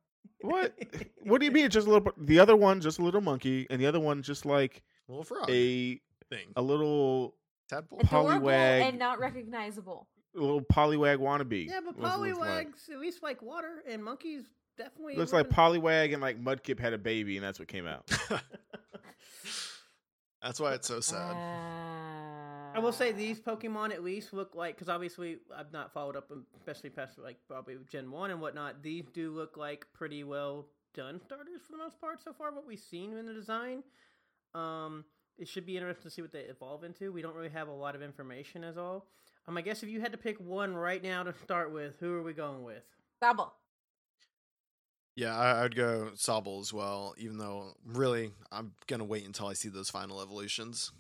[0.43, 0.75] What?
[1.23, 1.71] what do you mean?
[1.71, 2.13] Just a little.
[2.19, 5.49] The other one just a little monkey, and the other one just like Little frog
[5.51, 5.95] a
[6.31, 6.49] thing.
[6.57, 7.35] a little
[7.71, 8.01] Tadpole.
[8.01, 8.89] Adorable Poliwag.
[8.89, 10.07] and not recognizable.
[10.37, 11.67] a little poliwag wannabe.
[11.69, 14.45] yeah, but was- was like- poliwags at least like water, and monkeys
[14.77, 17.87] definitely Looks like living- poliwag and like Mudkip had a baby, and that's what came
[17.87, 18.11] out.
[20.43, 21.35] That's why it's so sad.
[22.77, 26.31] I will say these Pokemon at least look like because obviously I've not followed up,
[26.55, 28.83] especially past like probably Gen One and whatnot.
[28.83, 32.53] These do look like pretty well done starters for the most part so far.
[32.53, 33.85] What we've seen in the design,
[34.55, 35.05] um,
[35.39, 37.11] it should be interesting to see what they evolve into.
[37.11, 39.07] We don't really have a lot of information as all.
[39.49, 42.13] Um, I guess if you had to pick one right now to start with, who
[42.13, 42.83] are we going with?
[43.23, 43.51] Sobble.
[45.17, 49.53] Yeah, I, I'd go Sobble as well, even though really I'm gonna wait until I
[49.53, 50.91] see those final evolutions.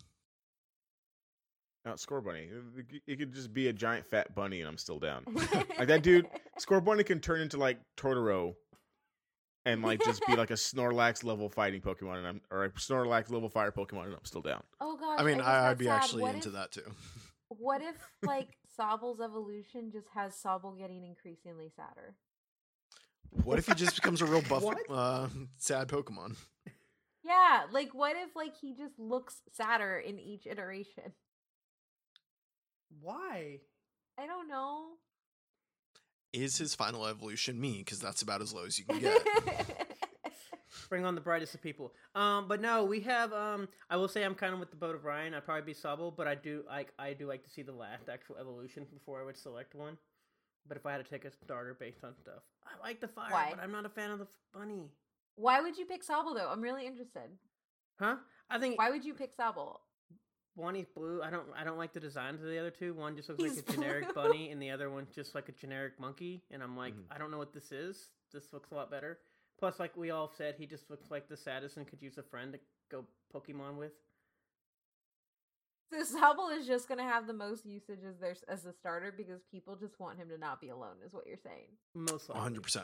[1.84, 2.48] Not Scorbunny.
[2.78, 5.24] It- It could just be a giant fat bunny, and I'm still down.
[5.78, 6.26] Like that dude,
[6.58, 8.54] Scorbunny can turn into like Totoro,
[9.66, 13.30] and like just be like a Snorlax level fighting Pokemon, and I'm or a Snorlax
[13.30, 14.62] level fire Pokemon, and I'm still down.
[14.80, 15.18] Oh gosh.
[15.20, 16.02] I mean, I, I'd be sad.
[16.02, 16.90] actually What into if- that too.
[17.48, 22.14] What if like Sobble's evolution just has Sobble getting increasingly sadder?
[23.42, 26.36] What if he just becomes a real buff, uh, sad Pokemon?
[27.24, 31.12] Yeah, like what if like he just looks sadder in each iteration?
[33.00, 33.58] Why?
[34.18, 34.90] I don't know.
[36.32, 37.78] Is his final evolution me?
[37.78, 39.26] Because that's about as low as you can get.
[40.88, 41.94] Bring on the brightest of people.
[42.14, 43.32] Um, but no, we have.
[43.32, 45.34] Um, I will say I'm kind of with the boat of Ryan.
[45.34, 48.08] I'd probably be Sobble, but I do like I do like to see the last
[48.08, 49.96] actual evolution before I would select one.
[50.66, 53.30] But if I had to take a starter based on stuff, I like the fire,
[53.30, 53.48] Why?
[53.54, 54.90] but I'm not a fan of the bunny.
[55.36, 56.48] Why would you pick Sobble though?
[56.50, 57.28] I'm really interested.
[57.98, 58.16] Huh?
[58.50, 59.76] I think Why would you pick Sobble?
[60.56, 61.20] one is blue.
[61.22, 61.46] I don't.
[61.58, 62.94] I don't like the designs of the other two.
[62.94, 64.22] One just looks He's like a generic blue.
[64.22, 66.42] bunny, and the other one just like a generic monkey.
[66.52, 67.04] And I'm like, Mhm.
[67.10, 68.10] I don't know what this is.
[68.32, 69.18] This looks a lot better.
[69.58, 72.22] Plus, like we all said, he just looks like the saddest and could use a
[72.22, 72.60] friend to
[72.90, 73.04] go
[73.34, 73.92] Pokemon with.
[75.90, 79.42] So Sobble is just gonna have the most usage as their as a starter because
[79.50, 81.66] people just want him to not be alone, is what you're saying.
[81.94, 82.58] Most likely.
[82.58, 82.82] 100%.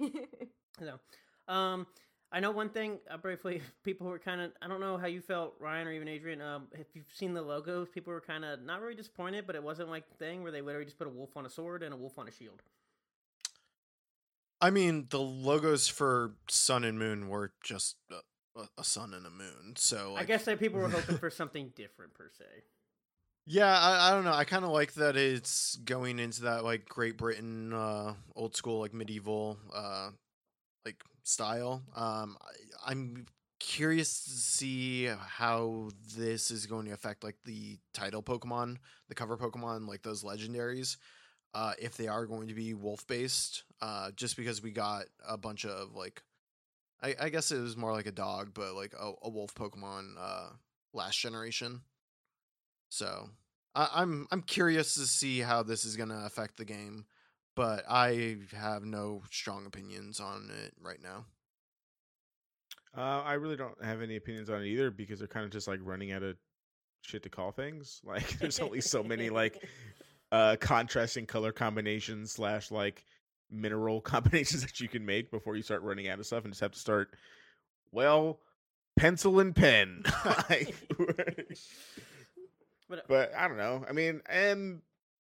[0.80, 1.52] No.
[1.52, 1.86] Um,
[2.30, 2.98] I know one thing.
[3.10, 4.52] Uh, briefly, people were kind of.
[4.62, 6.40] I don't know how you felt, Ryan, or even Adrian.
[6.40, 9.62] Um, if you've seen the logos, people were kind of not really disappointed, but it
[9.62, 11.92] wasn't like the thing where they literally just put a wolf on a sword and
[11.94, 12.62] a wolf on a shield.
[14.60, 18.16] I mean, the logos for Sun and Moon were just a,
[18.58, 19.74] a, a sun and a moon.
[19.76, 22.44] So I guess that people were hoping for something different per se.
[23.46, 24.34] Yeah, I, I don't know.
[24.34, 28.80] I kind of like that it's going into that like Great Britain, uh, old school
[28.80, 30.10] like medieval, uh,
[30.84, 31.82] like style.
[31.96, 33.26] Um, I, I'm
[33.58, 38.76] curious to see how this is going to affect like the title Pokemon,
[39.08, 40.96] the cover Pokemon, like those legendaries.
[41.54, 45.38] Uh, if they are going to be wolf based, uh, just because we got a
[45.38, 46.22] bunch of like,
[47.02, 50.14] I, I guess it was more like a dog, but like a, a wolf Pokemon,
[50.18, 50.48] uh,
[50.92, 51.82] last generation.
[52.88, 53.30] So
[53.74, 57.06] I, I'm I'm curious to see how this is going to affect the game,
[57.54, 61.24] but I have no strong opinions on it right now.
[62.96, 65.68] Uh, I really don't have any opinions on it either because they're kind of just
[65.68, 66.36] like running out of
[67.02, 68.00] shit to call things.
[68.04, 69.62] Like there's only so many like
[70.32, 73.04] uh contrasting color combinations slash like
[73.50, 76.60] mineral combinations that you can make before you start running out of stuff and just
[76.60, 77.10] have to start
[77.92, 78.40] well
[78.96, 80.02] pencil and pen
[80.50, 80.74] Like,
[82.88, 84.80] But, but i don't know i mean and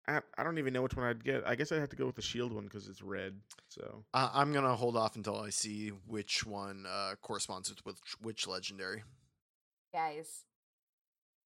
[0.08, 1.44] I, I don't even know which one I'd get.
[1.46, 3.38] I guess I'd have to go with the shield one because it's red.
[3.68, 8.16] So I I'm gonna hold off until I see which one uh, corresponds with which,
[8.20, 9.04] which legendary.
[9.94, 10.42] Guys,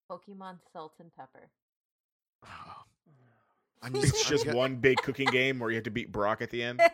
[0.09, 1.51] Pokemon Salt and Pepper.
[3.81, 4.03] I need.
[4.03, 6.63] it's I just one big cooking game where you have to beat Brock at the
[6.63, 6.81] end.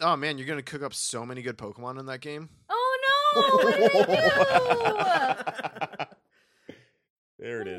[0.00, 2.48] Oh man, you're gonna cook up so many good Pokemon in that game.
[2.70, 2.98] oh
[3.34, 3.42] no!
[3.50, 5.44] What did I
[5.98, 6.04] do?
[7.38, 7.78] there it I'm is.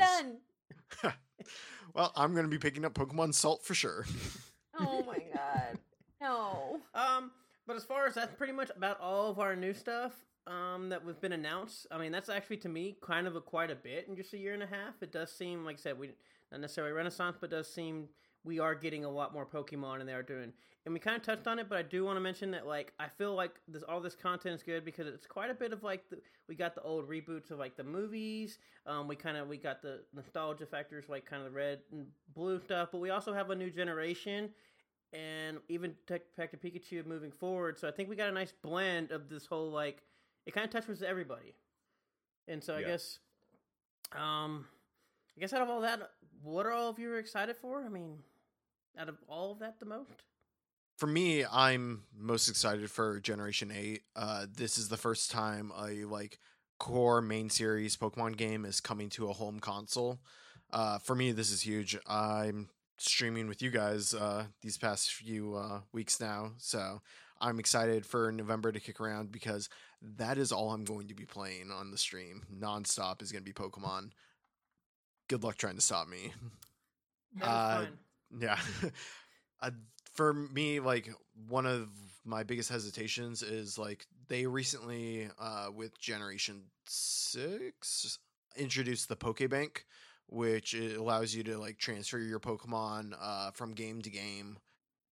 [1.03, 1.13] done.
[1.93, 4.05] well, I'm gonna be picking up Pokemon Salt for sure.
[4.77, 5.79] Oh my god.
[6.21, 6.81] No.
[6.93, 7.31] Um,
[7.65, 10.13] but as far as that's pretty much about all of our new stuff
[10.45, 11.87] um, that have been announced.
[11.91, 14.37] I mean, that's actually to me kind of a quite a bit in just a
[14.37, 15.01] year and a half.
[15.01, 16.11] It does seem, like I said, we
[16.51, 18.07] not necessarily Renaissance, but does seem
[18.43, 20.53] we are getting a lot more Pokemon, and they are doing.
[20.85, 22.93] And we kind of touched on it, but I do want to mention that like
[22.99, 25.83] I feel like this all this content is good because it's quite a bit of
[25.83, 28.57] like the, we got the old reboots of like the movies.
[28.85, 32.07] Um, we kind of we got the nostalgia factors like kind of the red and
[32.33, 34.49] blue stuff, but we also have a new generation
[35.11, 37.77] and even Detective Pikachu moving forward.
[37.77, 40.01] So I think we got a nice blend of this whole like
[40.45, 41.55] it kind of touches everybody.
[42.47, 42.87] And so I Yeah.
[42.87, 43.19] guess,
[44.13, 44.65] um,
[45.35, 46.11] I guess out of all that,
[46.43, 47.83] what are all of you excited for?
[47.85, 48.19] I mean,
[48.97, 50.23] out of all of that, the most.
[50.97, 54.01] For me, I'm most excited for Generation 8.
[54.15, 56.39] Uh, this is the first time a like
[56.77, 60.19] core main series Pokemon game is coming to a home console.
[60.71, 61.97] Uh, for me, this is huge.
[62.07, 67.01] I'm streaming with you guys uh, these past few uh, weeks now, so
[67.39, 69.69] I'm excited for November to kick around because
[70.01, 73.21] that is all I'm going to be playing on the stream nonstop.
[73.21, 74.11] Is going to be Pokemon.
[75.29, 76.33] Good luck trying to stop me.
[77.41, 77.85] Uh.
[78.37, 78.59] Yeah.
[79.61, 79.71] uh,
[80.13, 81.09] for me, like
[81.47, 81.87] one of
[82.25, 88.19] my biggest hesitations is like they recently, uh, with Generation Six,
[88.57, 89.83] introduced the Pokebank,
[90.27, 94.57] which allows you to like transfer your Pokemon uh, from game to game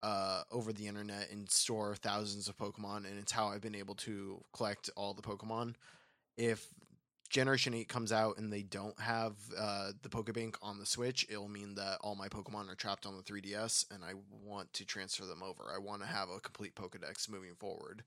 [0.02, 3.94] uh, over the internet and store thousands of Pokemon, and it's how I've been able
[3.96, 5.74] to collect all the Pokemon.
[6.36, 6.66] If
[7.34, 11.48] Generation 8 comes out and they don't have uh, the Pokebank on the Switch, it'll
[11.48, 14.12] mean that all my Pokemon are trapped on the 3DS and I
[14.44, 15.64] want to transfer them over.
[15.74, 18.04] I want to have a complete Pokedex moving forward.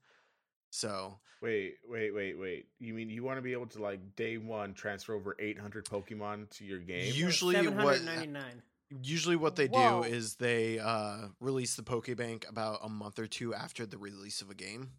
[0.70, 2.68] So, Wait, wait, wait, wait.
[2.78, 6.48] You mean you want to be able to like day one transfer over 800 Pokemon
[6.56, 7.04] to your game?
[7.14, 8.62] You- usually what- seven hundred ninety nine.
[9.02, 10.04] usually what they Whoa.
[10.04, 14.40] do is they uh, release the Pokebank about a month or two after the release
[14.40, 14.92] of a game.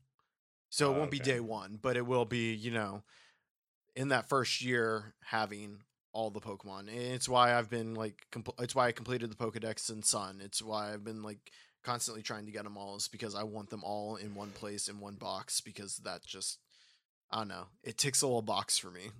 [0.69, 3.01] So it Oh, won't be day one, but it will be, you know,
[3.95, 5.79] in that first year having
[6.11, 6.87] all the Pokemon.
[6.87, 10.41] And it's why I've been like, compl- it's why I completed the Pokedex in Sun.
[10.43, 11.51] It's why I've been like
[11.83, 14.87] constantly trying to get them all, is because I want them all in one place
[14.87, 16.59] in one box because that just,
[17.31, 19.11] I don't know, it ticks a little box for me.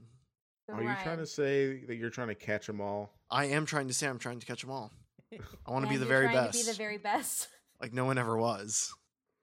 [0.71, 3.11] Are you trying to say that you're trying to catch them all?
[3.31, 4.91] I am trying to say I'm trying to catch them all.
[5.65, 6.53] I want to be the very best.
[6.65, 7.47] Be the very best.
[7.81, 8.93] like no one ever was.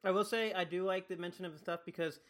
[0.05, 2.20] I will say I do like the mention of the stuff because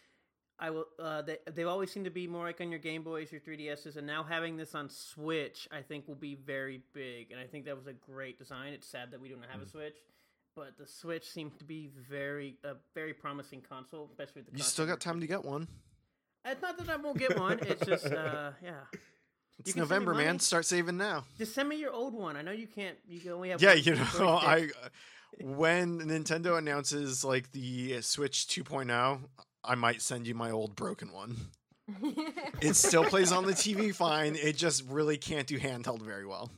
[0.58, 0.86] I will.
[0.98, 3.96] Uh, they they always seem to be more like on your Game Boys, your 3DSs,
[3.96, 7.30] and now having this on Switch, I think will be very big.
[7.30, 8.72] And I think that was a great design.
[8.72, 9.96] It's sad that we don't have a Switch,
[10.54, 14.58] but the Switch seems to be very a very promising console, especially with the.
[14.58, 15.68] You still got time to get one.
[16.44, 17.58] It's not that I won't get one.
[17.60, 18.72] It's just uh, yeah.
[19.58, 20.38] It's can send me November, man.
[20.38, 21.24] Start saving now.
[21.38, 22.36] Just send me your old one.
[22.36, 22.96] I know you can't.
[23.06, 23.60] You can only have.
[23.60, 24.04] Yeah, you know.
[24.40, 24.68] I
[25.40, 29.20] when Nintendo announces like the Switch 2.0,
[29.66, 31.36] I might send you my old broken one.
[32.60, 34.36] It still plays on the TV fine.
[34.36, 36.50] It just really can't do handheld very well.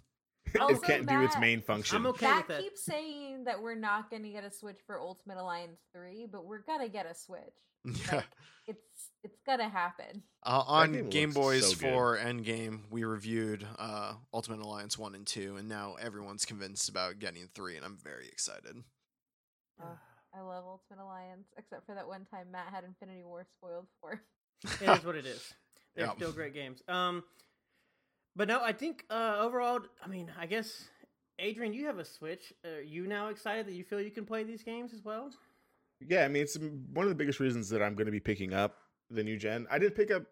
[0.58, 1.96] Also, it can't do its main function.
[1.96, 2.62] I'm okay Matt with that.
[2.62, 6.46] keeps saying that we're not going to get a Switch for Ultimate Alliance 3, but
[6.46, 7.40] we're going to get a Switch.
[7.84, 8.22] Yeah.
[8.68, 10.22] Like, it's it's going to happen.
[10.42, 11.78] Uh, on game Game Boys so good.
[11.78, 17.18] for Endgame, we reviewed uh, Ultimate Alliance 1 and 2, and now everyone's convinced about
[17.18, 18.76] getting 3, and I'm very excited.
[19.80, 19.84] Uh,
[20.38, 24.20] I love Ultimate Alliance, except for that one time Matt had Infinity War spoiled for.
[24.80, 25.52] it is what it is.
[25.96, 26.12] They're Yeah.
[26.12, 26.82] still great games.
[26.88, 27.24] Um,
[28.36, 30.84] but no, I think uh, overall, I mean, I guess
[31.40, 32.52] Adrian, you have a Switch.
[32.64, 35.30] Are you now excited that you feel you can play these games as well?
[36.06, 36.56] Yeah, I mean, it's
[36.92, 38.76] one of the biggest reasons that I'm going to be picking up
[39.10, 39.66] the new gen.
[39.70, 40.22] I did pick up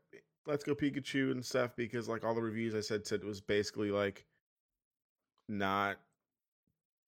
[0.46, 3.40] Let's Go Pikachu and stuff because, like, all the reviews I said said it was
[3.40, 4.24] basically like
[5.48, 5.96] not.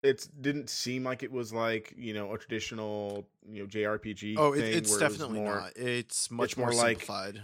[0.02, 4.34] It didn't seem like it was like you know a traditional you know JRPG.
[4.38, 5.76] Oh, it, it's where it definitely more- not.
[5.76, 7.42] It's much more more, like- simplified.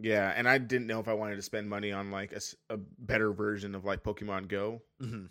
[0.00, 2.32] Yeah, and I didn't know if I wanted to spend money on like
[2.70, 5.26] a better version of like Pokemon Go, hmm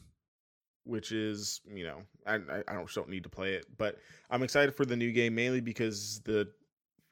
[0.83, 3.97] which is you know I I, I don't don't need to play it, but
[4.29, 6.49] I'm excited for the new game mainly because the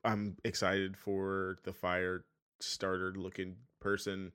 [0.03, 2.25] I'm excited for the fire
[2.61, 4.31] starter looking person.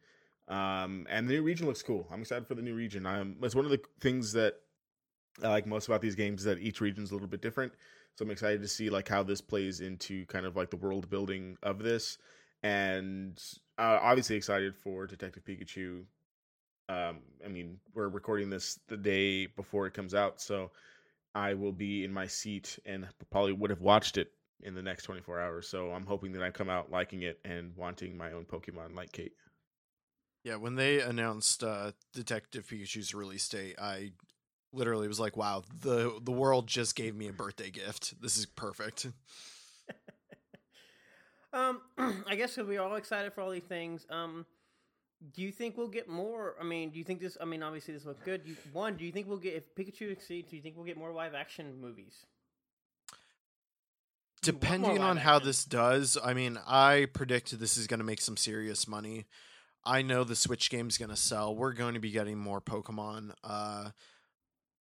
[0.49, 2.09] Um, and the new region looks cool.
[2.11, 3.07] I'm excited for the new region.
[3.07, 3.37] I'm.
[3.43, 4.57] It's one of the things that
[5.43, 7.73] I like most about these games is that each region's a little bit different.
[8.17, 11.09] So I'm excited to see like how this plays into kind of like the world
[11.09, 12.19] building of this,
[12.63, 13.41] and
[13.79, 16.05] uh, obviously excited for Detective Pikachu.
[16.89, 20.73] Um, I mean, we're recording this the day before it comes out, so
[21.35, 25.05] I will be in my seat and probably would have watched it in the next
[25.05, 25.69] 24 hours.
[25.69, 29.13] So I'm hoping that I come out liking it and wanting my own Pokemon like
[29.13, 29.33] Kate.
[30.43, 34.13] Yeah, when they announced uh, Detective Pikachu's release date, I
[34.73, 38.21] literally was like, "Wow, the the world just gave me a birthday gift.
[38.21, 39.07] This is perfect."
[41.53, 41.81] um,
[42.27, 44.07] I guess we're all excited for all these things.
[44.11, 44.47] Um,
[45.35, 46.55] do you think we'll get more?
[46.61, 47.37] I mean, do you think this?
[47.41, 48.43] I mean, obviously this looks good.
[48.45, 50.51] You, one, do you think we'll get if Pikachu succeeds?
[50.51, 52.27] Do you think we'll get more live action movies?
[54.47, 58.01] You want more Depending on how this does, I mean, I predict this is going
[58.01, 59.27] to make some serious money.
[59.85, 61.55] I know the Switch game's going to sell.
[61.55, 63.33] We're going to be getting more Pokemon.
[63.45, 63.91] Uh,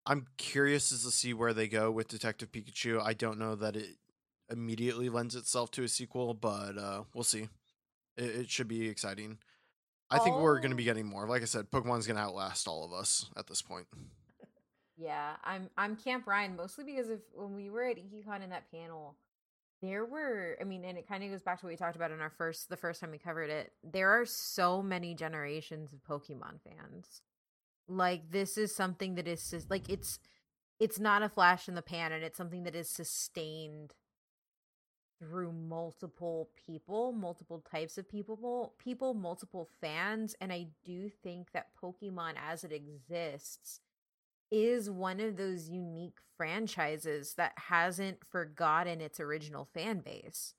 [0.05, 3.01] I'm curious as to see where they go with Detective Pikachu.
[3.01, 3.97] I don't know that it
[4.49, 7.49] immediately lends itself to a sequel, but uh, we'll see.
[8.17, 9.37] It, it should be exciting.
[10.11, 10.85] I think we're going to be Oh.
[10.85, 11.27] getting more.
[11.27, 13.85] Like I said, Pokemon's going to outlast all of us at this point.
[15.01, 18.69] Yeah, I'm I'm Camp Ryan mostly because of when we were at Ikkicon in that
[18.69, 19.15] panel,
[19.81, 22.11] there were I mean, and it kind of goes back to what we talked about
[22.11, 23.71] in our first the first time we covered it.
[23.81, 27.21] There are so many generations of Pokemon fans.
[27.89, 30.19] Like this is something that is like it's
[30.79, 33.95] it's not a flash in the pan and it's something that is sustained
[35.19, 41.71] through multiple people, multiple types of people, people, multiple fans, and I do think that
[41.81, 43.81] Pokemon as it exists
[44.51, 50.53] is one of those unique franchises that hasn't forgotten its original fan base.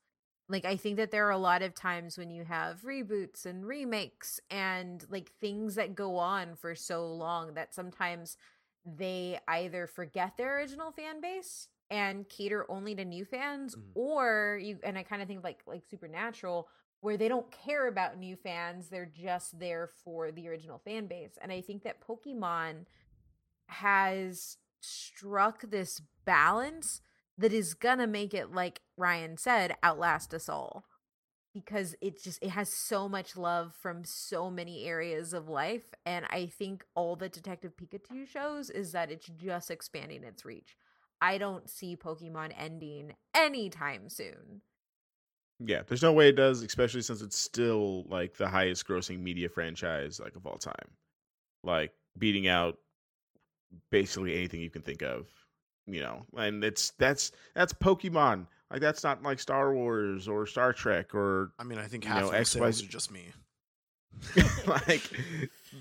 [0.51, 3.65] Like I think that there are a lot of times when you have reboots and
[3.65, 8.35] remakes and like things that go on for so long that sometimes
[8.85, 13.91] they either forget their original fan base and cater only to new fans Mhm.
[13.95, 16.67] or you and I kind of think like like supernatural
[16.99, 21.37] where they don't care about new fans they're just there for the original fan base
[21.41, 22.85] and I think that Pokemon
[23.67, 27.01] has struck this balance
[27.41, 30.85] that is gonna make it like Ryan said outlast us all
[31.53, 36.25] because it just it has so much love from so many areas of life and
[36.29, 40.77] I think all that Detective Pikachu shows is that it's just expanding its reach.
[41.19, 44.61] I don't see Pokemon ending anytime soon.
[45.59, 49.49] Yeah, there's no way it does, especially since it's still like the highest grossing media
[49.49, 50.73] franchise like of all time.
[51.63, 52.77] Like beating out
[53.91, 55.27] basically anything you can think of.
[55.91, 58.47] You know, and it's that's that's Pokemon.
[58.71, 62.11] Like that's not like Star Wars or Star Trek or I mean, I think You
[62.11, 63.25] half know, of X, Y, are just me.
[64.67, 65.01] like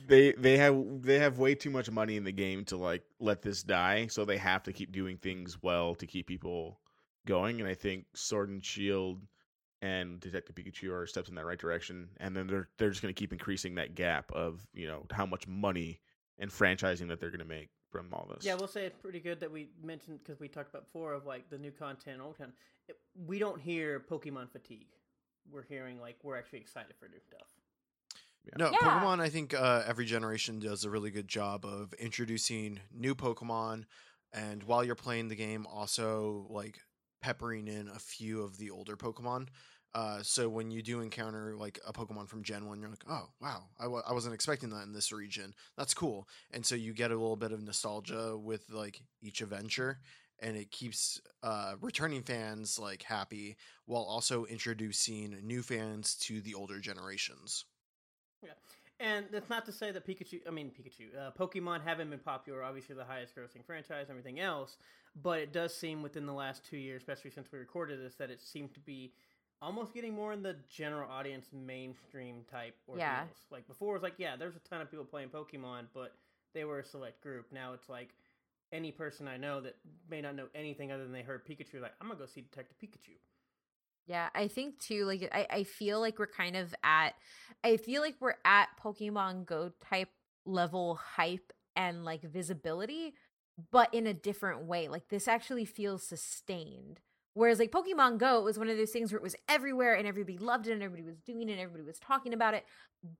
[0.08, 3.42] they they have they have way too much money in the game to like let
[3.42, 6.80] this die, so they have to keep doing things well to keep people
[7.26, 7.60] going.
[7.60, 9.20] And I think Sword and Shield
[9.82, 12.08] and Detective Pikachu are steps in that right direction.
[12.18, 15.26] And then they're they're just going to keep increasing that gap of you know how
[15.26, 16.00] much money
[16.38, 18.44] and franchising that they're going to make from all this.
[18.44, 21.26] Yeah, we'll say it's pretty good that we mentioned because we talked about before of
[21.26, 22.56] like the new content, old content.
[22.88, 24.88] It, we don't hear Pokemon fatigue.
[25.50, 27.48] We're hearing like we're actually excited for new stuff.
[28.56, 28.78] No, Yeah.
[28.78, 33.84] Pokemon, I think uh, every generation does a really good job of introducing new Pokemon.
[34.32, 36.80] And while you're playing the game, also like
[37.20, 39.48] peppering in a few of the older Pokemon.
[39.94, 43.28] Uh, so when you do encounter like a Pokemon from Gen 1, you're like, oh,
[43.40, 45.54] wow, I w- I wasn't expecting that in this region.
[45.76, 46.28] That's cool.
[46.52, 49.98] And so you get a little bit of nostalgia with like each adventure.
[50.42, 56.54] And it keeps uh, returning fans like happy while also introducing new fans to the
[56.54, 57.66] older generations.
[58.42, 58.52] Yeah,
[58.98, 62.62] and that's not to say that Pikachu, I mean Pikachu, uh, Pokemon haven't been popular.
[62.62, 64.76] Obviously, the highest grossing franchise, and everything else.
[65.20, 68.30] But it does seem within the last two years, especially since we recorded this, that
[68.30, 69.12] it seemed to be
[69.62, 73.00] almost getting more in the general audience, mainstream type ordeals.
[73.00, 73.24] Yeah.
[73.50, 76.14] Like before, it was like, yeah, there's a ton of people playing Pokemon, but
[76.54, 77.46] they were a select group.
[77.52, 78.10] Now it's like
[78.72, 79.76] any person I know that
[80.08, 82.76] may not know anything other than they heard Pikachu, like I'm gonna go see Detective
[82.82, 83.16] Pikachu.
[84.06, 87.14] Yeah, I think too, like I, I feel like we're kind of at
[87.62, 90.08] I feel like we're at Pokemon Go type
[90.46, 93.14] level hype and like visibility,
[93.70, 94.88] but in a different way.
[94.88, 97.00] Like this actually feels sustained.
[97.34, 100.06] Whereas like Pokemon Go it was one of those things where it was everywhere and
[100.06, 102.64] everybody loved it and everybody was doing it and everybody was talking about it.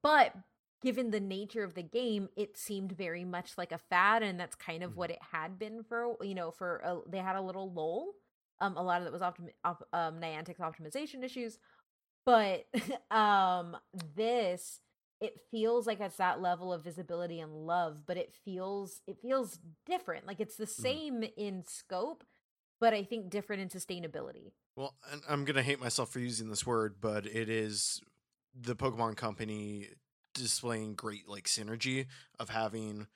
[0.03, 0.35] But
[0.83, 4.55] given the nature of the game, it seemed very much like a fad, and that's
[4.55, 4.97] kind of Mhm.
[4.97, 8.15] what it had been for you know for a, they had a little lull.
[8.61, 11.59] Um, a lot of that was optimi- op- um Niantic's optimization issues,
[12.27, 12.67] but
[13.11, 13.77] um
[14.17, 14.81] this
[15.21, 19.59] it feels like it's that level of visibility and love, but it feels it feels
[19.87, 20.27] different.
[20.27, 22.25] Like it's the same in scope,
[22.81, 24.53] but I think different in sustainability.
[24.76, 24.95] Well,
[25.28, 28.01] I'm gonna hate myself for using this word, but it is
[28.59, 29.89] the Pokemon Company
[30.35, 32.07] displaying great like synergy
[32.39, 33.07] of having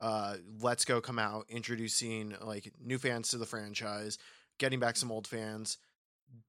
[0.00, 4.18] uh Let's Go come out, introducing like new fans to the franchise,
[4.58, 5.78] getting back some old fans,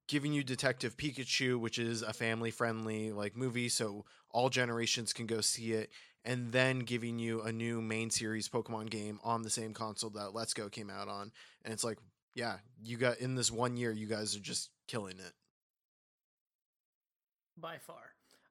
[0.08, 5.26] giving you Detective Pikachu, which is a family friendly like movie, so all generations can
[5.26, 5.90] go see it,
[6.24, 10.34] and then giving you a new main series Pokemon game on the same console that
[10.34, 11.32] Let's Go came out on.
[11.64, 11.98] And it's like,
[12.36, 15.34] yeah, you got in this one year, you guys are just killing it.
[17.58, 17.98] by far.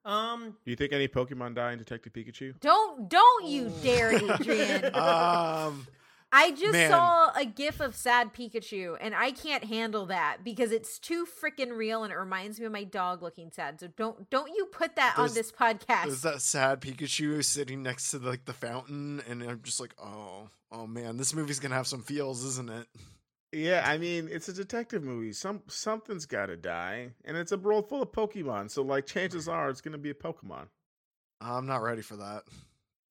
[0.04, 2.58] Um, Do you think any Pokemon die in Detective Pikachu?
[2.60, 4.84] Don't don't you dare, Adrian.
[4.94, 5.86] um
[6.30, 6.90] I just man.
[6.90, 11.74] saw a gif of sad Pikachu and I can't handle that because it's too freaking
[11.74, 13.80] real and it reminds me of my dog looking sad.
[13.80, 16.04] So don't don't you put that on this podcast.
[16.04, 20.48] There's that sad Pikachu sitting next to like the fountain, and I'm just like, oh,
[20.70, 22.86] oh man, this movie's gonna have some feels, isn't it?
[23.52, 25.32] Yeah, I mean it's a detective movie.
[25.32, 28.70] Some something's got to die, and it's a world full of Pokemon.
[28.70, 30.66] So like, chances are it's gonna be a Pokemon.
[31.40, 32.42] I'm not ready for that.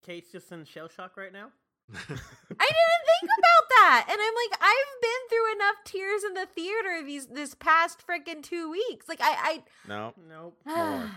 [0.06, 1.48] Kate's just in shell shock right now.
[1.94, 4.06] I didn't think about that.
[4.10, 8.44] And I'm like, I've been through enough tears in the theater these this past freaking
[8.44, 9.08] two weeks.
[9.10, 10.58] Like I I No, Nope.
[10.66, 10.86] I More.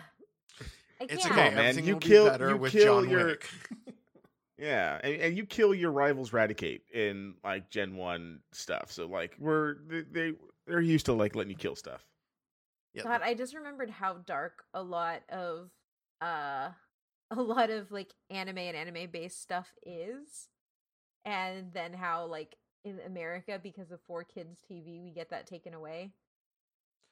[1.01, 1.33] I it's can't.
[1.33, 1.85] okay, man.
[1.85, 3.49] You will kill- be better you with kill John your- Wick.
[4.61, 8.93] yeah, and, and you kill your rivals Raticate in like Gen One stuff.
[8.93, 10.33] So like, we're they, they
[10.67, 12.05] they're used to like letting you kill stuff.
[12.93, 15.71] Yeah, God, I just remembered how dark a lot of
[16.21, 16.71] uh
[17.31, 20.49] a lot of like anime and anime based stuff is.
[21.25, 25.75] And then how like in America because of 4 Kids TV we get that taken
[25.75, 26.13] away.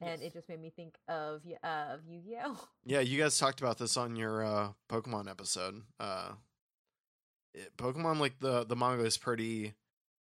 [0.01, 0.31] And Yes.
[0.31, 2.69] it just made me think of uh, of Yu-Gi-Oh.
[2.85, 5.83] yeah, you guys talked about this on your uh, Pokemon episode.
[6.01, 6.33] Uh,
[7.55, 9.75] it, Pokemon, like the the manga is pretty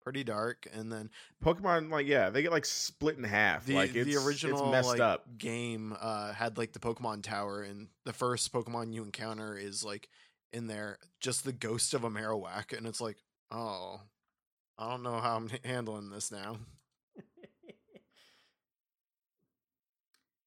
[0.08, 1.10] pretty dark, and then
[1.44, 3.66] Pokemon, like, yeah, they get like split in half.
[3.66, 5.38] the like it's, the original it's messed like, up.
[5.38, 10.08] game uh, had like the Pokemon Tower, and the first Pokemon you encounter is like
[10.54, 13.18] in there, just the ghost of a Marowak, and it's like,
[13.52, 14.00] oh,
[14.78, 16.58] I don't know how I'm handling this now.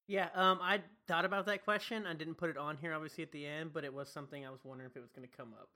[0.09, 2.07] yeah, um, I thought about that question.
[2.07, 4.51] I didn't put it on here, obviously, at the end, but it was something I
[4.51, 5.69] was wondering if it was going to come up,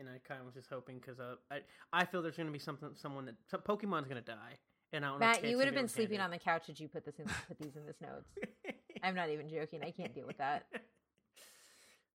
[0.00, 1.60] and I kind of was just hoping because uh, I
[1.92, 4.58] I feel there's going to be something someone that some, Pokemon's going to die,
[4.92, 6.80] and I don't Matt, Kate's you would have been to sleeping on the couch did
[6.80, 8.28] you put this in put these in this notes.
[9.02, 9.80] I'm not even joking.
[9.84, 10.66] I can't deal with that.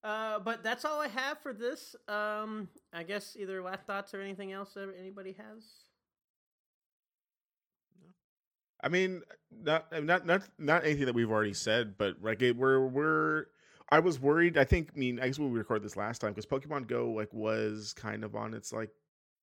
[0.04, 1.96] Uh, but that's all I have for this.
[2.08, 5.64] Um, I guess either last thoughts or anything else that anybody has.
[8.84, 12.86] I mean, not not not not anything that we've already said, but like it, we're
[12.86, 13.46] we're.
[13.90, 14.58] I was worried.
[14.58, 14.92] I think.
[14.96, 18.24] I mean, I guess we recorded this last time, because Pokemon Go like was kind
[18.24, 18.90] of on its like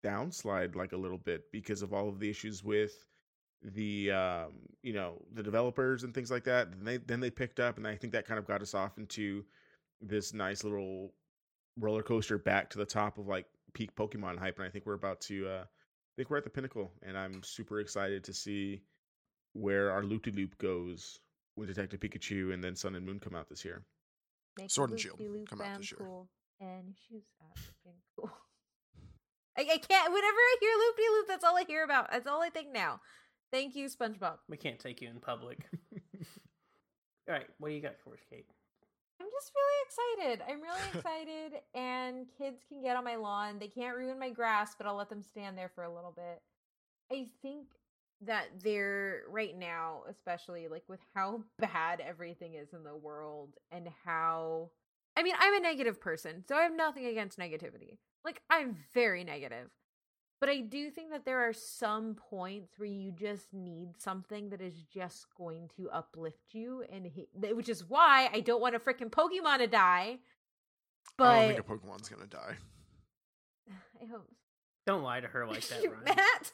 [0.03, 2.93] downslide like a little bit because of all of the issues with
[3.63, 6.71] the um you know the developers and things like that.
[6.71, 8.97] Then they then they picked up, and I think that kind of got us off
[8.97, 9.45] into
[10.01, 11.13] this nice little
[11.77, 14.57] roller coaster back to the top of like peak Pokemon hype.
[14.57, 15.47] And I think we're about to.
[15.47, 18.83] uh I think we're at the pinnacle, and I'm super excited to see
[19.53, 21.19] where our loop de loop goes
[21.55, 23.83] when Detective Pikachu and then Sun and Moon come out this year.
[24.57, 25.97] Make Sword and Shield loop-de-loop come out bam this year.
[25.99, 26.29] Cool,
[26.59, 28.31] and she's shoes are freaking cool.
[29.57, 30.11] I, I can't.
[30.11, 32.11] Whenever I hear loop de loop, that's all I hear about.
[32.11, 33.01] That's all I think now.
[33.51, 34.37] Thank you, SpongeBob.
[34.49, 35.59] We can't take you in public.
[35.93, 38.47] all right, what do you got for us, Kate?
[39.21, 40.43] I'm just really excited.
[40.49, 43.59] I'm really excited, and kids can get on my lawn.
[43.59, 46.41] They can't ruin my grass, but I'll let them stand there for a little bit.
[47.11, 47.67] I think
[48.25, 53.87] that they're right now, especially like with how bad everything is in the world and
[54.05, 54.71] how.
[55.15, 57.97] I mean, I'm a negative person, so I have nothing against negativity.
[58.25, 59.69] Like, I'm very negative.
[60.39, 64.59] But I do think that there are some points where you just need something that
[64.59, 68.75] is just going to uplift you, and hit, th- which is why I don't want
[68.75, 70.17] a freaking Pokemon to die.
[71.17, 72.55] But I don't think a Pokemon's gonna die.
[74.01, 74.27] I hope
[74.85, 76.03] Don't lie to her like that, Ryan.
[76.05, 76.51] Matt.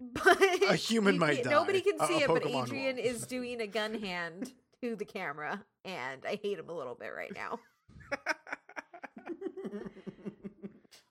[0.00, 0.40] But
[0.70, 3.06] A human might can't- Nobody can see a it, but Adrian won't.
[3.06, 7.08] is doing a gun hand to the camera, and I hate him a little bit
[7.14, 7.58] right now.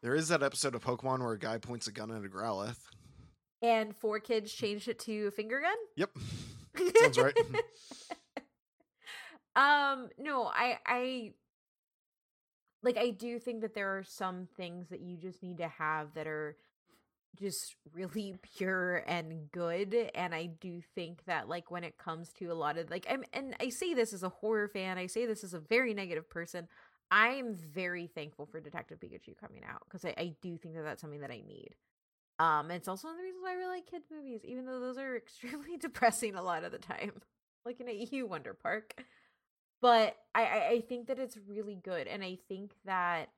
[0.04, 2.78] There is that episode of Pokemon where a guy points a gun at a Growlithe.
[3.62, 5.76] And four kids changed it to a finger gun.
[5.96, 6.12] Yep,
[7.02, 7.36] sounds right.
[9.56, 11.34] um, no, I, I,
[12.84, 16.14] like, I do think that there are some things that you just need to have
[16.14, 16.56] that are
[17.40, 22.46] just really pure and good and i do think that like when it comes to
[22.48, 25.26] a lot of like i'm and i say this as a horror fan i say
[25.26, 26.68] this as a very negative person
[27.12, 31.02] i'm very thankful for detective pikachu coming out because I, I do think that that's
[31.02, 31.76] something that i need.
[32.40, 34.80] Um it's also one of the reasons why i really like kids movies even though
[34.80, 37.14] those are extremely depressing a lot of the time
[37.66, 38.94] like in a eu wonder park.
[39.82, 43.30] But I, I i think that it's really good and i think that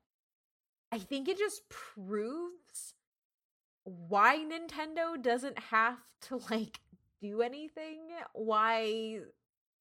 [0.92, 2.94] i think it just proves
[3.84, 6.80] why Nintendo doesn't have to like
[7.22, 8.00] do anything,
[8.34, 9.20] why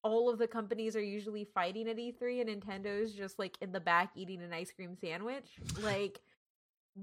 [0.03, 3.79] all of the companies are usually fighting at E3 and Nintendo's just like in the
[3.79, 5.59] back eating an ice cream sandwich.
[5.81, 6.21] Like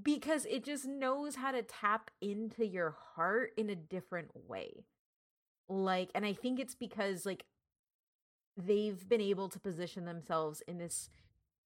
[0.03, 4.85] because it just knows how to tap into your heart in a different way.
[5.69, 7.45] Like and I think it's because like
[8.55, 11.09] they've been able to position themselves in this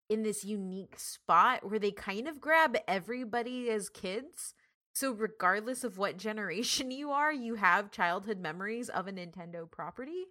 [0.10, 4.54] in this unique spot where they kind of grab everybody as kids
[4.94, 10.26] so, regardless of what generation you are, you have childhood memories of a Nintendo property.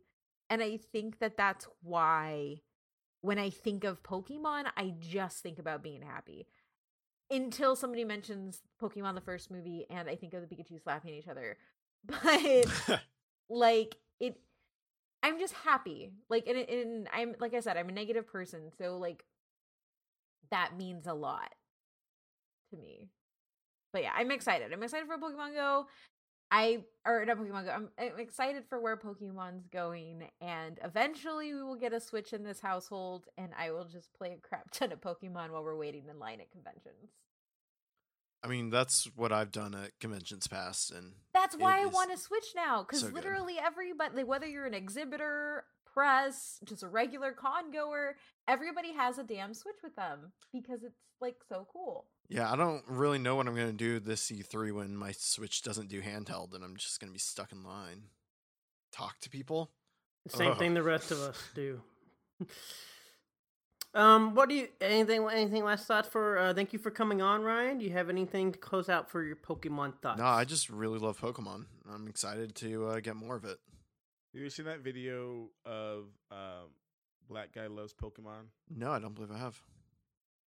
[0.49, 2.63] And I think that that's why
[3.21, 6.47] when I think of Pokemon, I just think about being happy.
[7.31, 11.29] Until somebody mentions Pokemon the first movie and I think of the Pikachu slapping each
[11.29, 11.57] other.
[12.03, 12.65] But
[13.51, 14.41] like it
[15.23, 16.13] I'm just happy.
[16.31, 19.23] Like and, and I'm like I said, I'm a negative person, so like
[20.51, 21.51] that means a lot
[22.71, 23.11] to me
[23.93, 24.73] but yeah, I'm excited.
[24.73, 25.87] I'm excited for Pokemon Go.
[26.51, 27.71] I or not Pokemon Go.
[27.71, 32.43] I'm, I'm, excited for where Pokemon's going, and eventually we will get a Switch in
[32.43, 36.05] this household, and I will just play a crap ton of Pokemon while we're waiting
[36.11, 37.13] in line at conventions.
[38.43, 42.17] I mean, that's what I've done at conventions past, and that's why I want a
[42.17, 42.83] Switch now.
[42.83, 48.17] Because so literally everybody, whether you're an exhibitor, press, just a regular con goer,
[48.49, 52.07] everybody has a damn Switch with them because it's like so cool.
[52.31, 55.63] Yeah, I don't really know what I'm going to do this E3 when my Switch
[55.63, 58.05] doesn't do handheld and I'm just going to be stuck in line.
[58.93, 59.73] Talk to people.
[60.29, 60.59] Same Ugh.
[60.59, 61.81] thing the rest of us do.
[63.95, 67.43] um, what do you anything anything last thoughts for uh, thank you for coming on,
[67.43, 67.79] Ryan?
[67.79, 70.19] Do you have anything to close out for your Pokemon thoughts?
[70.19, 71.65] No, I just really love Pokemon.
[71.93, 73.59] I'm excited to uh, get more of it.
[74.35, 76.71] Have you seen that video of um,
[77.29, 78.47] Black Guy Loves Pokemon?
[78.69, 79.61] No, I don't believe I have.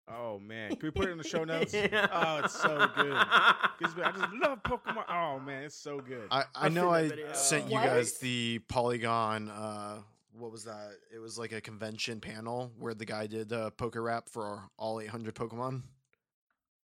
[0.07, 1.73] Oh man, can we put it in the show notes?
[1.73, 3.13] Oh, it's so good.
[3.13, 3.97] I just
[4.41, 5.05] love Pokemon.
[5.09, 6.27] Oh man, it's so good.
[6.29, 9.49] I, I know I sent you guys the Polygon.
[9.49, 9.99] Uh,
[10.37, 10.91] what was that?
[11.13, 15.35] It was like a convention panel where the guy did a PokeRap for all 800
[15.35, 15.83] Pokemon.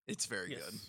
[0.07, 0.61] It's very yes.
[0.61, 0.80] good.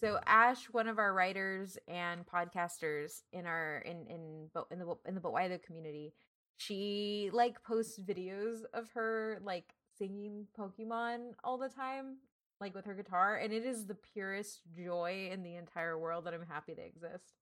[0.00, 5.14] So Ash, one of our writers and podcasters in our in in in the in
[5.14, 6.14] the But Why Tho community,
[6.56, 12.16] she like posts videos of her like singing Pokemon all the time,
[12.60, 16.34] like with her guitar, and it is the purest joy in the entire world that
[16.34, 17.34] I'm happy to exist.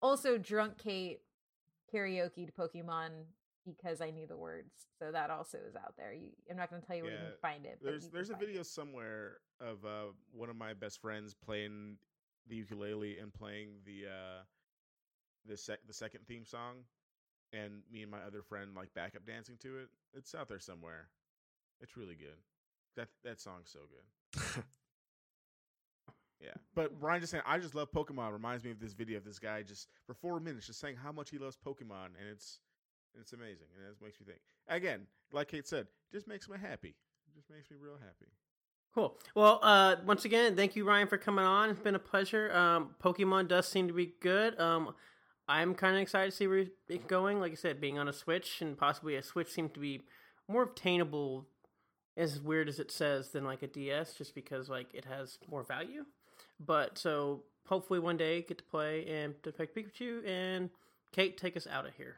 [0.00, 1.20] Also, Drunk Kate
[1.92, 3.10] karaoke to Pokemon
[3.64, 6.12] because I knew the words, so that also is out there.
[6.12, 7.78] You, I'm not going to tell you yeah, where you can find it.
[7.82, 8.66] There's there's a video it.
[8.66, 11.96] somewhere of uh, one of my best friends playing
[12.48, 14.42] the ukulele and playing the uh,
[15.46, 16.76] the sec the second theme song,
[17.52, 19.88] and me and my other friend like backup dancing to it.
[20.14, 21.08] It's out there somewhere.
[21.80, 22.36] It's really good.
[22.96, 24.64] That that song's so good.
[26.40, 28.32] yeah, but Ryan just saying, I just love Pokemon.
[28.32, 31.12] Reminds me of this video of this guy just for four minutes just saying how
[31.12, 32.60] much he loves Pokemon, and it's
[33.20, 34.40] it's amazing, and it makes me think.
[34.68, 36.88] Again, like Kate said, just makes me happy.
[37.28, 38.30] It just makes me real happy.
[38.94, 39.18] Cool.
[39.34, 41.68] Well, uh, once again, thank you, Ryan, for coming on.
[41.68, 42.50] It's been a pleasure.
[42.56, 44.58] Um, Pokemon does seem to be good.
[44.58, 44.94] Um,
[45.46, 47.38] I'm kind of excited to see where it's going.
[47.38, 50.00] Like I said, being on a Switch and possibly a Switch seems to be
[50.48, 51.46] more obtainable
[52.16, 55.62] as weird as it says than like a DS just because like it has more
[55.62, 56.04] value.
[56.58, 60.70] But so hopefully one day get to play and Detect Pikachu and
[61.12, 62.16] Kate take us out of here.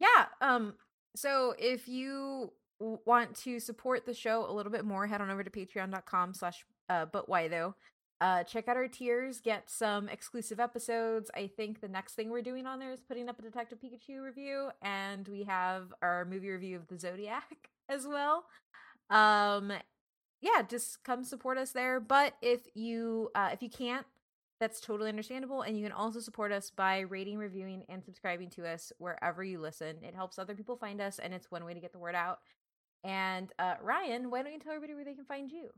[0.00, 0.26] Yeah.
[0.40, 0.74] Um
[1.14, 5.42] so if you want to support the show a little bit more, head on over
[5.44, 7.74] to patreon.com slash uh but why though.
[8.20, 11.30] Uh check out our tiers, get some exclusive episodes.
[11.34, 14.24] I think the next thing we're doing on there is putting up a Detective Pikachu
[14.24, 18.44] review, and we have our movie review of the Zodiac as well.
[19.10, 19.72] Um,
[20.40, 22.00] yeah, just come support us there.
[22.00, 24.06] But if you uh, if you can't,
[24.60, 25.62] that's totally understandable.
[25.62, 29.60] And you can also support us by rating, reviewing, and subscribing to us wherever you
[29.60, 29.96] listen.
[30.02, 32.38] It helps other people find us, and it's one way to get the word out.
[33.04, 35.70] And uh, Ryan, why don't you tell everybody where they can find you?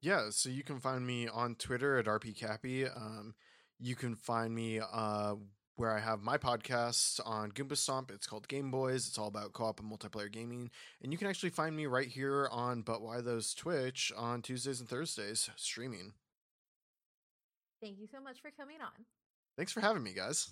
[0.00, 2.88] Yeah, so you can find me on Twitter at rpcappy.
[2.96, 3.34] Um,
[3.78, 5.34] you can find me uh,
[5.80, 8.10] where I have my podcast on Goomba Stomp.
[8.10, 9.08] It's called Game Boys.
[9.08, 10.70] It's all about co-op and multiplayer gaming.
[11.02, 14.80] And you can actually find me right here on But Why Tho's Twitch on Tuesdays
[14.80, 16.12] and Thursdays streaming.
[17.82, 19.06] Thank you so much for coming on.
[19.56, 20.50] Thanks for having me, guys.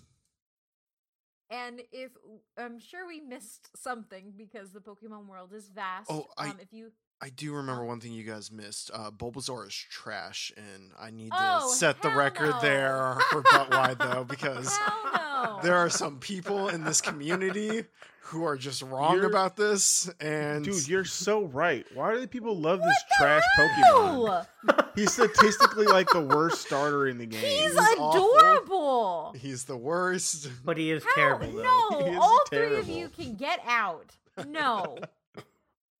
[1.51, 2.09] And if
[2.57, 6.09] I'm sure we missed something because the Pokemon world is vast.
[6.09, 8.91] Oh, I- um, if you I do remember one thing you guys missed.
[8.93, 12.61] Uh, Bulbasaur is trash, and I need to Oh, set the record no.
[12.61, 14.73] there for But Why Tho, because
[15.05, 17.83] no, there are some people in this community
[18.21, 20.09] who are just wrong You're- about this.
[20.21, 21.85] And Dude, you're so right.
[21.93, 22.87] Why do people love this
[23.19, 24.45] What the trash Pokemon?
[24.77, 24.89] hell?
[24.95, 27.41] He's statistically like the worst starter in the game.
[27.41, 28.37] He's He's awful.
[28.37, 29.35] adorable.
[29.37, 30.49] he's the worst.
[30.63, 31.15] But he is How?
[31.15, 31.63] terrible though.
[31.63, 34.15] No, He is all three of you can get out.
[34.47, 34.97] No,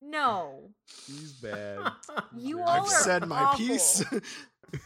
[0.02, 0.70] no,
[1.06, 1.92] He's bad.
[2.38, 3.66] you I've all I've are said my awful.
[3.66, 4.04] piece.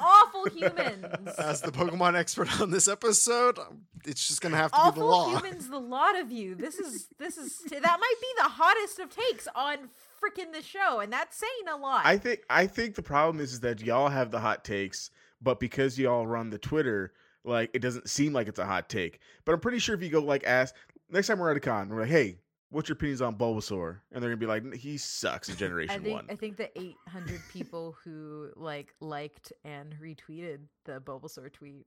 [0.01, 1.05] Awful humans.
[1.37, 5.05] As the Pokemon expert on this episode, um, it's just gonna have to be the
[5.05, 5.29] awful law.
[5.29, 9.11] humans the lot of you this is this is that might be the hottest of
[9.11, 9.77] takes on
[10.23, 13.53] freaking the show and that's saying a lot I think I think the problem is,
[13.53, 15.11] is that y'all have the hot takes,
[15.43, 17.13] but because y'all run the Twitter,
[17.45, 19.21] like it doesn't seem like it's a hot take.
[19.45, 20.75] But I'm pretty sure if you go like ask
[21.11, 22.39] next time we're at a con, we're like, hey,
[22.75, 23.99] what's your opinions on Bulbasaur?
[24.13, 26.27] And they're gonna be like, he sucks in I Generation think One.
[26.29, 31.87] I think the 800 people who like liked and retweeted the Bulbasaur tweet.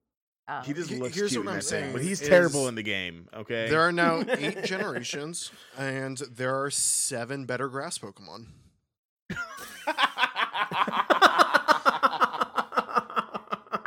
[0.49, 2.21] Um, he just He- looks here's cute what in I'm that thing, saying but he's
[2.21, 3.27] is- terrible in the game.
[3.33, 8.45] Okay, There are now eight generations, and there are seven better grass Pokemon.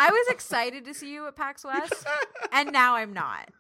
[0.03, 2.07] I was excited to see you at PAX West,
[2.53, 3.51] and now I'm not.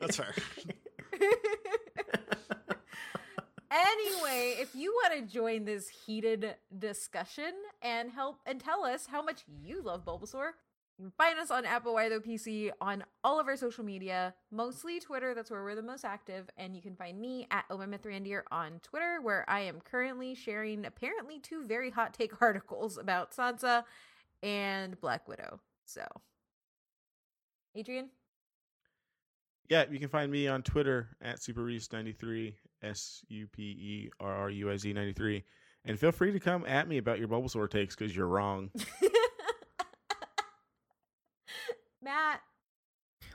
[0.00, 0.34] That's fair.
[3.70, 9.22] anyway, if you want to join this heated discussion and help and tell us how
[9.22, 10.50] much you love Bulbasaur,
[10.98, 14.98] you can find us on Apple Wire PC on all of our social media, mostly
[14.98, 15.32] Twitter.
[15.32, 16.50] That's where we're the most active.
[16.56, 21.38] And you can find me at OMF3NDR on Twitter, where I am currently sharing apparently
[21.38, 23.84] two very hot take articles about Sansa
[24.42, 25.60] and Black Widow.
[25.84, 26.04] So,
[27.76, 28.10] Adrian,
[29.68, 34.50] Yeah, you can find me on Twitter at SuperRuiz93, S U P E R R
[34.50, 35.44] U I Z 93.
[35.84, 38.70] And feel free to come at me about your Bulbasaur takes because you're wrong.
[42.02, 42.40] Matt.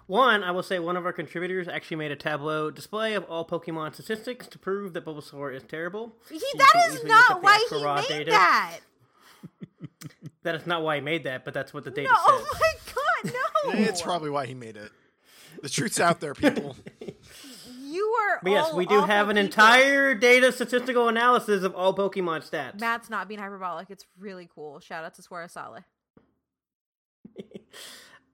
[0.07, 3.47] One, I will say one of our contributors actually made a tableau display of all
[3.47, 6.15] Pokemon statistics to prove that Bulbasaur is terrible.
[6.30, 7.76] He, you that can is easily look not why he
[8.14, 8.31] made data.
[8.31, 8.80] that.
[10.43, 12.45] That is not why he made that, but that's what the data no, says.
[12.51, 12.73] oh my
[13.23, 13.34] god,
[13.73, 13.80] no!
[13.80, 14.91] It's probably why he made it.
[15.64, 16.76] The truth's out there, people.
[17.81, 18.40] you are.
[18.44, 19.45] But yes, all we do have an people.
[19.45, 22.81] entire data statistical analysis of all Pokemon stats.
[22.81, 23.90] Matt's not being hyperbolic.
[23.90, 24.81] It's really cool.
[24.81, 25.84] Shout out to Swara Saleh.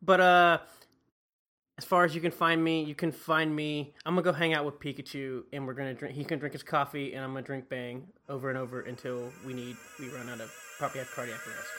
[0.01, 0.57] But uh
[1.77, 3.93] as far as you can find me, you can find me.
[4.05, 6.15] I'm gonna go hang out with Pikachu, and we're gonna drink.
[6.15, 9.53] He can drink his coffee, and I'm gonna drink Bang over and over until we
[9.53, 11.69] need we run out of probably have cardiac arrest.